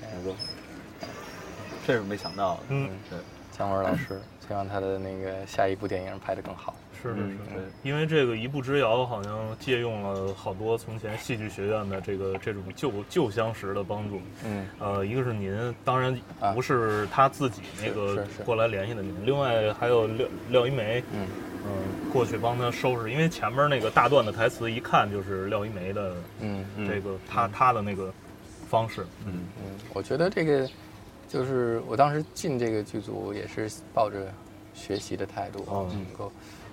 [0.00, 0.34] 那个，
[1.86, 2.60] 这是没想到的。
[2.68, 2.88] 嗯。
[3.10, 3.18] 对，
[3.56, 6.74] 姜文老师，希望他的那个下一部电影拍得更好。
[7.02, 14.20] 是是嗯是，因为这个一步之遥好像借用了好多从前戏剧学院的这个这种旧旧相识的帮助。
[14.44, 14.66] 嗯。
[14.78, 21.26] 呃，一个是您，当然啊不是他自己那个过来联系的您，另外还有廖廖一梅，嗯。
[21.68, 26.88] 嗯，过去帮他收拾，因为前面那个大段的台词一看就是廖一梅的嗯嗯。
[26.88, 28.12] 这个他他的那个
[28.68, 30.70] 方式，嗯嗯，我觉得这个
[31.28, 34.32] 就是我当时进这个剧组也是抱着
[34.74, 36.30] 学习的态度，嗯能够。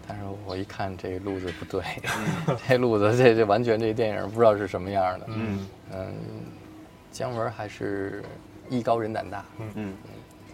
[0.07, 1.83] 但是我一看这路子不对，
[2.67, 5.25] 这路子这这完全这电影不知道是什么样的。
[5.29, 5.67] 嗯。
[5.93, 6.13] 嗯，
[7.11, 8.23] 姜文还是
[8.69, 9.45] 艺高人胆大，
[9.75, 9.93] 嗯。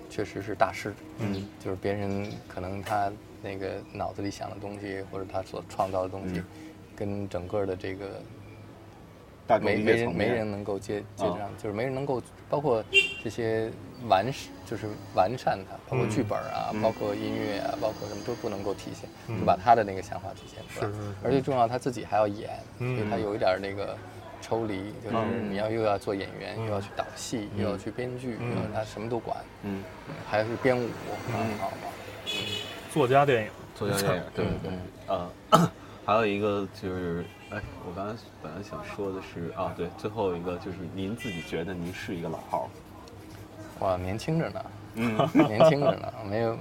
[0.10, 0.93] 确实是大师。
[1.20, 3.12] 嗯，就是别人可能他
[3.43, 6.41] 那个脑子里想的东西，或者他所创造的东西，
[6.95, 8.20] 跟整个的这个
[9.50, 11.36] 大众没没人没人能够接接啊。
[11.39, 12.84] 上，就是没人能够包括
[13.24, 13.72] 这些
[14.08, 14.24] 完，
[14.64, 16.82] 就是完善它，包括剧本啊，嗯。
[16.84, 19.39] 包括音乐啊，包括什么都不能够体现，嗯。
[19.39, 20.91] 就把他的那个想法体现出来。
[20.91, 21.16] 是是是。
[21.24, 23.97] 而且重要，他自己还要演，嗯所以他有一点那个
[24.39, 25.52] 抽离，就是嗯。
[25.52, 29.84] 你要又要做演员，嗯又要去导戏，又要去编剧，嗯又要他什么都管，嗯，
[30.30, 30.88] 还是编舞，
[31.30, 31.34] 嗯。
[31.34, 31.76] 啊好好。
[32.93, 34.72] 作家电影，作家电影，对对对，
[35.08, 35.30] 呃，
[36.06, 42.70] 还有一个就是，哎，我刚才本来想说的是啊，对，最后一个就是您自己觉得您是一个老炮
[43.80, 46.58] 儿，哇，年轻着呢，嗯 年轻着呢，没有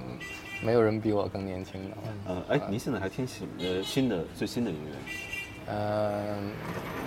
[0.63, 1.97] 没有人比我更年轻的。
[2.29, 5.71] 嗯，哎，您现在还听新呃新的最新的音乐？
[5.71, 6.51] 嗯，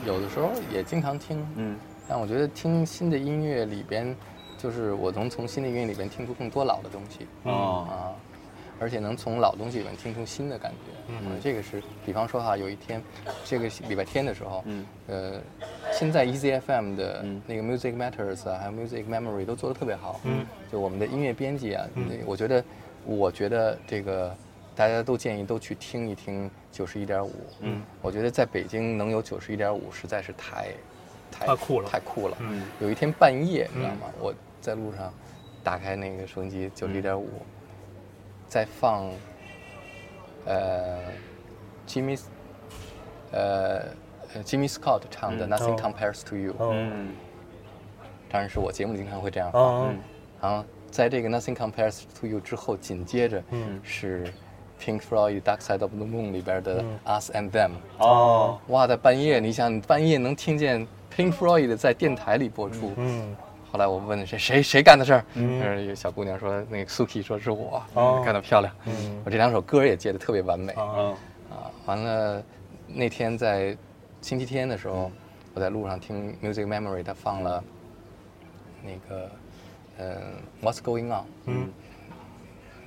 [0.06, 1.76] 有的时候也经常听，嗯
[2.08, 4.14] 但我觉得听新的音乐里边，
[4.58, 8.14] 就是我能从新的音乐里边听出更多老的东西哦啊，
[8.82, 10.92] 而且能从老东西里面听出新的感觉。
[11.08, 13.00] 嗯这个是，比方说哈，有一天，
[13.44, 15.40] 这个礼拜天的时候，嗯呃，
[15.92, 20.20] 现在 Easy FM 的嗯那个 Music Matters 啊，还有 Music Memory 都做得特别好。
[20.24, 22.64] 嗯，就我们的音乐编辑啊，嗯那我觉得，
[23.04, 24.34] 我觉得这个
[24.74, 27.32] 大家都建议都去听一听九十一点五。
[27.60, 30.68] 嗯，我觉得在北京能有九十一点五，实在是太
[31.30, 32.36] 太太酷了太酷了。
[32.40, 34.12] 嗯有一天半夜，你知道吗？
[34.20, 35.12] 我在路上
[35.62, 37.28] 打开那个收音机九十一点五，
[38.52, 39.08] 在放
[40.44, 40.98] 呃
[41.88, 42.20] Jimmy
[43.30, 43.78] 呃
[44.34, 47.08] 呃 Jimmy Scott 唱的嗯 Nothing 哦 Compares to You，、哦嗯
[48.30, 49.62] 当然是我节目经常会这样放。
[49.62, 49.98] 啊嗯
[50.42, 54.30] 然后在这个 Nothing Compares to You 之后，紧接着嗯是
[54.78, 56.82] Pink Floyd《Dark Side of the Moon》里边的
[57.20, 57.70] 《Us and Them》。
[58.04, 60.86] 哦，哇，在半夜，你想半夜能听见
[61.16, 62.92] Pink Floyd 在电台里播出。
[62.98, 63.34] 嗯
[63.72, 68.22] 后来我问谁谁谁干的事儿，嗯，有小姑娘说那个 Suki 说是我，哦。
[68.22, 68.72] 干得漂亮。
[68.84, 69.22] 嗯。
[69.24, 70.74] 我这两首歌也接的特别完美。
[70.74, 71.14] 啊。
[71.86, 72.42] 完了，
[72.86, 73.74] 那天在
[74.20, 75.10] 星期天的时候，
[75.54, 77.64] 我在路上听 Music Memory，他放了
[78.84, 79.30] 那个
[79.96, 80.20] 嗯
[80.62, 81.68] What's Going On，嗯。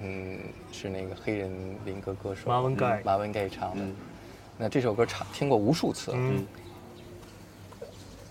[0.02, 0.40] 嗯，
[0.72, 1.50] 是那个黑人
[1.84, 2.52] 民歌歌手。
[2.52, 3.84] Marvin Gaye 马文盖唱的。
[4.58, 6.46] 那这首歌唱听过无数次了，嗯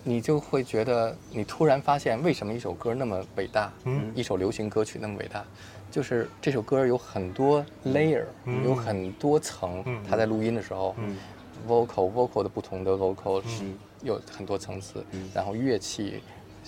[0.07, 4.13] 你就会觉得，你突然发现为什么一首歌那么伟大，嗯。
[4.15, 5.43] 一首流行歌曲那么伟大，
[5.91, 8.63] 就是这首歌有很多 layer，、嗯。
[8.65, 9.83] 有很多层。
[9.87, 10.05] 嗯。
[10.09, 11.17] 他在录音的时候、嗯。
[11.67, 13.65] v o c a l vocal 的不同的 vocal 是
[14.03, 15.03] 有很多层次，
[15.33, 16.23] 然后乐器。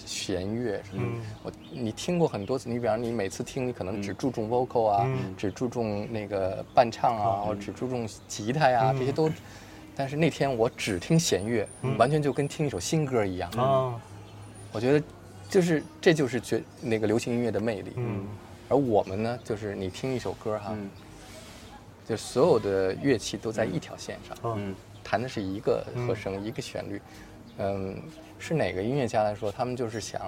[0.04, 1.22] 弦乐什么的，嗯。
[1.42, 5.34] 我你听过很多次，你比方你每次听，你可能只注重 vocal 啊，嗯。
[5.36, 8.98] 只注重那个伴唱啊，只注重吉他呀、嗯。
[8.98, 9.30] 这些都。
[9.96, 11.66] 但是那天我只听弦乐，
[11.96, 13.50] 完全就跟听一首新歌一样。
[13.52, 13.98] 啊。
[14.72, 15.02] 我觉得，
[15.48, 17.92] 就是这就是觉那个流行音乐的魅力。
[17.96, 18.26] 嗯。
[18.68, 20.90] 而我们呢，就是你听一首歌哈，嗯。
[22.06, 24.74] 就所有的乐器都在一条线上，啊嗯。
[25.02, 27.00] 弹的是一个和声、一个旋律。
[27.58, 27.96] 嗯，
[28.38, 30.20] 是哪个音乐家来说，他们就是想，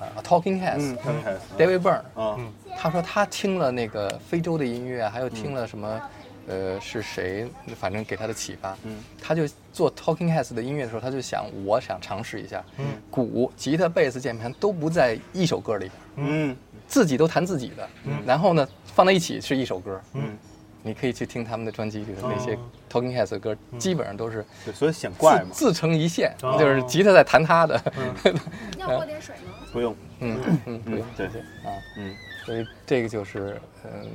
[0.00, 2.36] 啊，Talking 嗯 Heads，David Byrne，啊
[2.76, 6.00] 他说他听了那个非洲的音乐，还有听了什么，
[6.48, 7.46] 呃，是谁，
[7.78, 8.76] 反正给他的启发。
[8.84, 8.98] 嗯。
[9.20, 12.86] 他就做 Talking Heads 的音乐的时候，他就想，我想尝试一下，嗯。
[13.10, 16.56] 鼓、吉他、贝斯、键盘都不在一首歌里边，嗯。
[16.86, 17.86] 自己都弹自己的，
[18.24, 20.00] 然后呢放在一起是一首歌。
[20.14, 20.38] 嗯，
[20.82, 22.58] 你可以去听他们的专辑里的那些哦。
[22.90, 26.56] Talking Heads 的歌，基本上都是对，所以显怪嘛，自自成一线，哦。
[26.58, 27.78] 就是吉他在弹他的。
[28.80, 29.66] 要喝点水吗？
[29.70, 31.04] 不用，嗯嗯，不用。
[31.14, 31.38] 对谢谢。
[31.68, 31.76] 啊。
[31.98, 32.16] 嗯。
[32.46, 34.08] 所以这个就是嗯，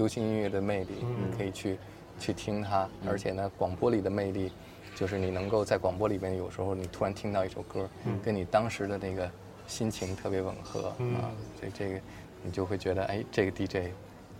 [0.00, 1.30] 流行音乐的魅力，嗯。
[1.30, 1.78] 你可以去
[2.18, 4.50] 去听它，而且呢，广播里的魅力
[4.94, 7.86] 就是你能够在广播里边，有时候你突然听到一首歌，
[8.24, 9.30] 跟你当时的那个
[9.66, 11.16] 心情特别吻合嗯。
[11.16, 12.00] 啊，所以这个
[12.42, 13.92] 你就会觉得，哎，这个 DJ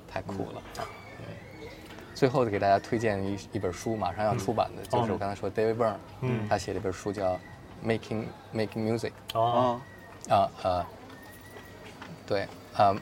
[0.08, 0.62] 太酷了。
[0.78, 0.88] 啊。
[1.18, 1.68] 对。
[2.14, 6.48] 最后给大家推荐一一本书，马上要出版的，就是我刚才说 David Byrne，嗯。
[6.48, 7.34] 他写了一本书叫
[7.84, 9.80] 《Making Making Music》啊
[10.28, 10.86] 啊啊呃，
[12.26, 12.96] 对啊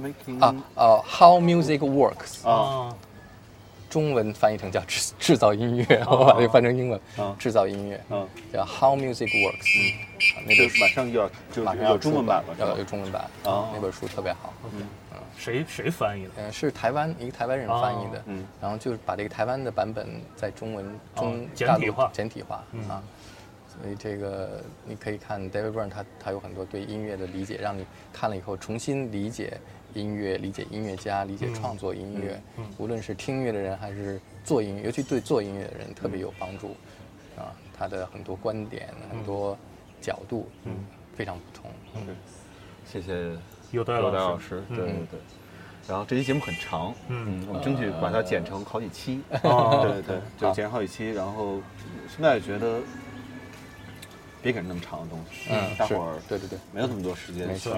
[0.00, 2.52] ，making 啊呃，How Music Works，啊。
[2.52, 2.96] 啊
[3.90, 9.94] 中文翻译成叫制制造音乐，我把这个翻成英文啊，制造音乐，嗯叫 How Music Works，
[10.36, 13.70] 啊那这本书马上就要就马上要有中文版了，是吧要有中文版，哦。
[13.72, 14.86] 那本书特别好，嗯。
[15.38, 16.30] 谁谁翻译的？
[16.36, 18.46] 嗯，是台湾一个台湾人翻译的哦，嗯。
[18.60, 20.06] 然后就是把这个台湾的版本
[20.36, 20.84] 在中文
[21.16, 22.10] 中哦简大陆体化。
[22.12, 22.56] 简体化
[22.90, 23.02] 啊，
[23.82, 29.58] 所以这个你可以看 David Byrne 他他有很多对音乐的理解，让你看了以后重新理解
[29.94, 32.40] 音乐、理解音乐家、理解创作音乐，
[32.76, 36.76] 无论是听音乐的人还是做音乐，尤其对做音乐的人特别有帮助
[37.36, 39.56] 啊，他的很多观点、很多
[40.00, 40.72] 角度，嗯，
[41.14, 41.70] 非常不同，
[42.84, 43.32] 谢谢
[43.70, 44.76] 有戴有戴老老师，嗯。
[44.76, 45.20] 对对对。
[45.86, 47.46] 然后这期节目很长，嗯。
[47.48, 51.10] 我们争取把它剪成好几期，对对 对，就剪好几期。
[51.12, 51.60] 然后
[52.08, 52.80] 现在觉得
[54.42, 57.70] 别给人那么长的东西，嗯，是大伙儿对对对，没有那么多时间去，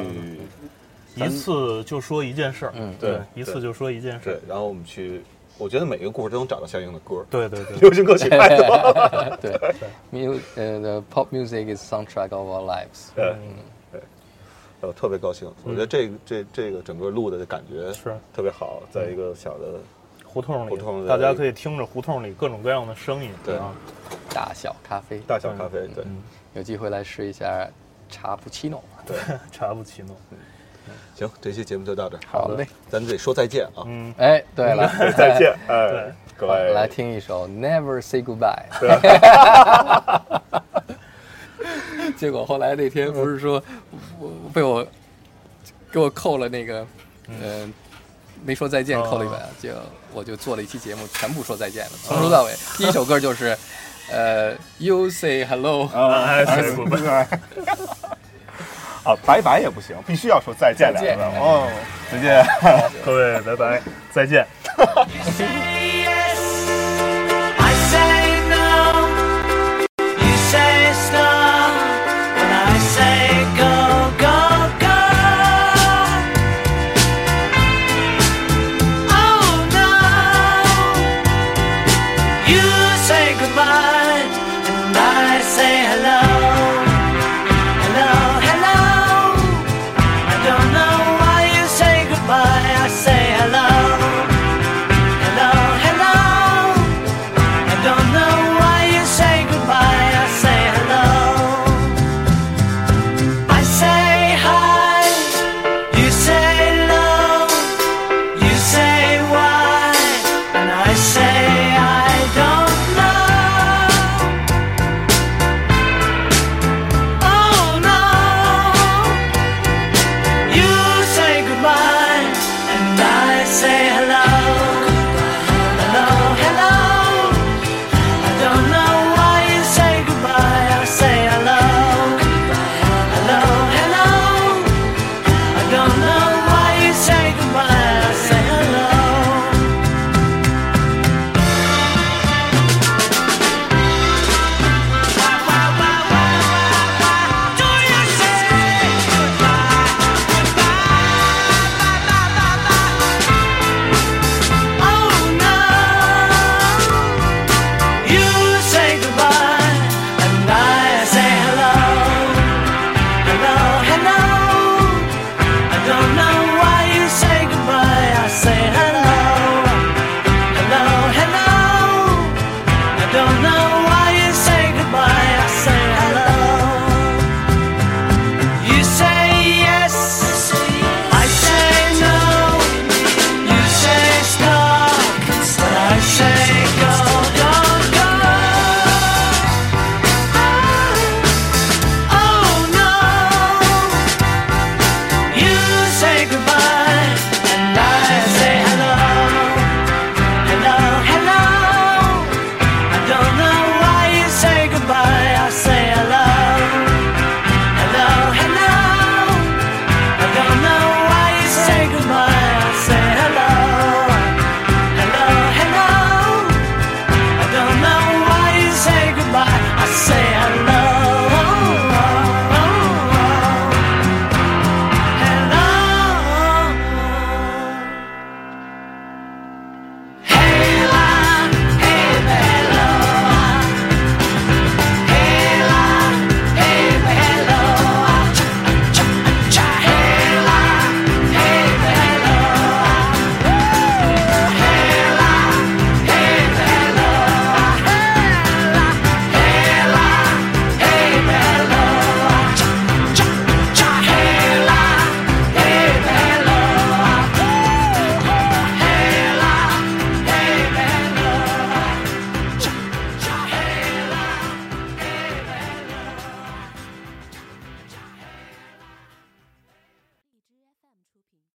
[1.16, 5.22] 一次就说一件事儿，嗯对对，一次就说一件事儿，，对然后我们去，
[5.58, 9.52] 我觉得每个故事都能找到相应的歌，对对对，流行歌曲太多了， 对
[10.12, 13.08] ，mu 呃，the pop music is soundtrack of our lives。
[13.16, 13.34] 对
[13.92, 14.00] 对，
[14.80, 18.16] 我特别高兴，我觉得这这这个整个录的感觉是。
[18.32, 19.80] 特别好，在一个小的
[20.24, 23.74] 胡同里，胡同的大家可以听着胡同里各种各样的声音，对啊，
[24.32, 26.04] 大小咖啡，大小咖啡，对
[26.54, 27.68] 有机会来试一下
[28.10, 28.82] 茶布奇诺。
[29.06, 29.16] 对，
[29.52, 30.16] 查布奇诺，
[31.14, 36.72] 行，这期节目就到这儿，好嘞，咱得说再见啊，嗯，哎，对了， 再见， 哎对，各位。
[36.72, 38.64] 来听一首《Never Say Goodbye》。
[42.16, 43.62] 结果后来那天不是说，
[44.18, 44.86] 我被我
[45.90, 46.86] 给我扣了那个，
[47.28, 47.72] 嗯，
[48.44, 49.70] 没说再见，哦扣了一百，就
[50.12, 52.52] 我就做了一期节目，全部说再见了，从头到尾。
[52.76, 53.56] 第一首歌就是，
[54.12, 55.86] 呃，You Say Hello。
[55.88, 57.26] 啊，哎是不是啊，
[59.24, 61.68] 拜拜也不行，必须要说再见再见两个字哦，
[62.12, 62.44] 再见。
[63.04, 63.82] 各位拜拜，
[64.12, 64.46] 再见。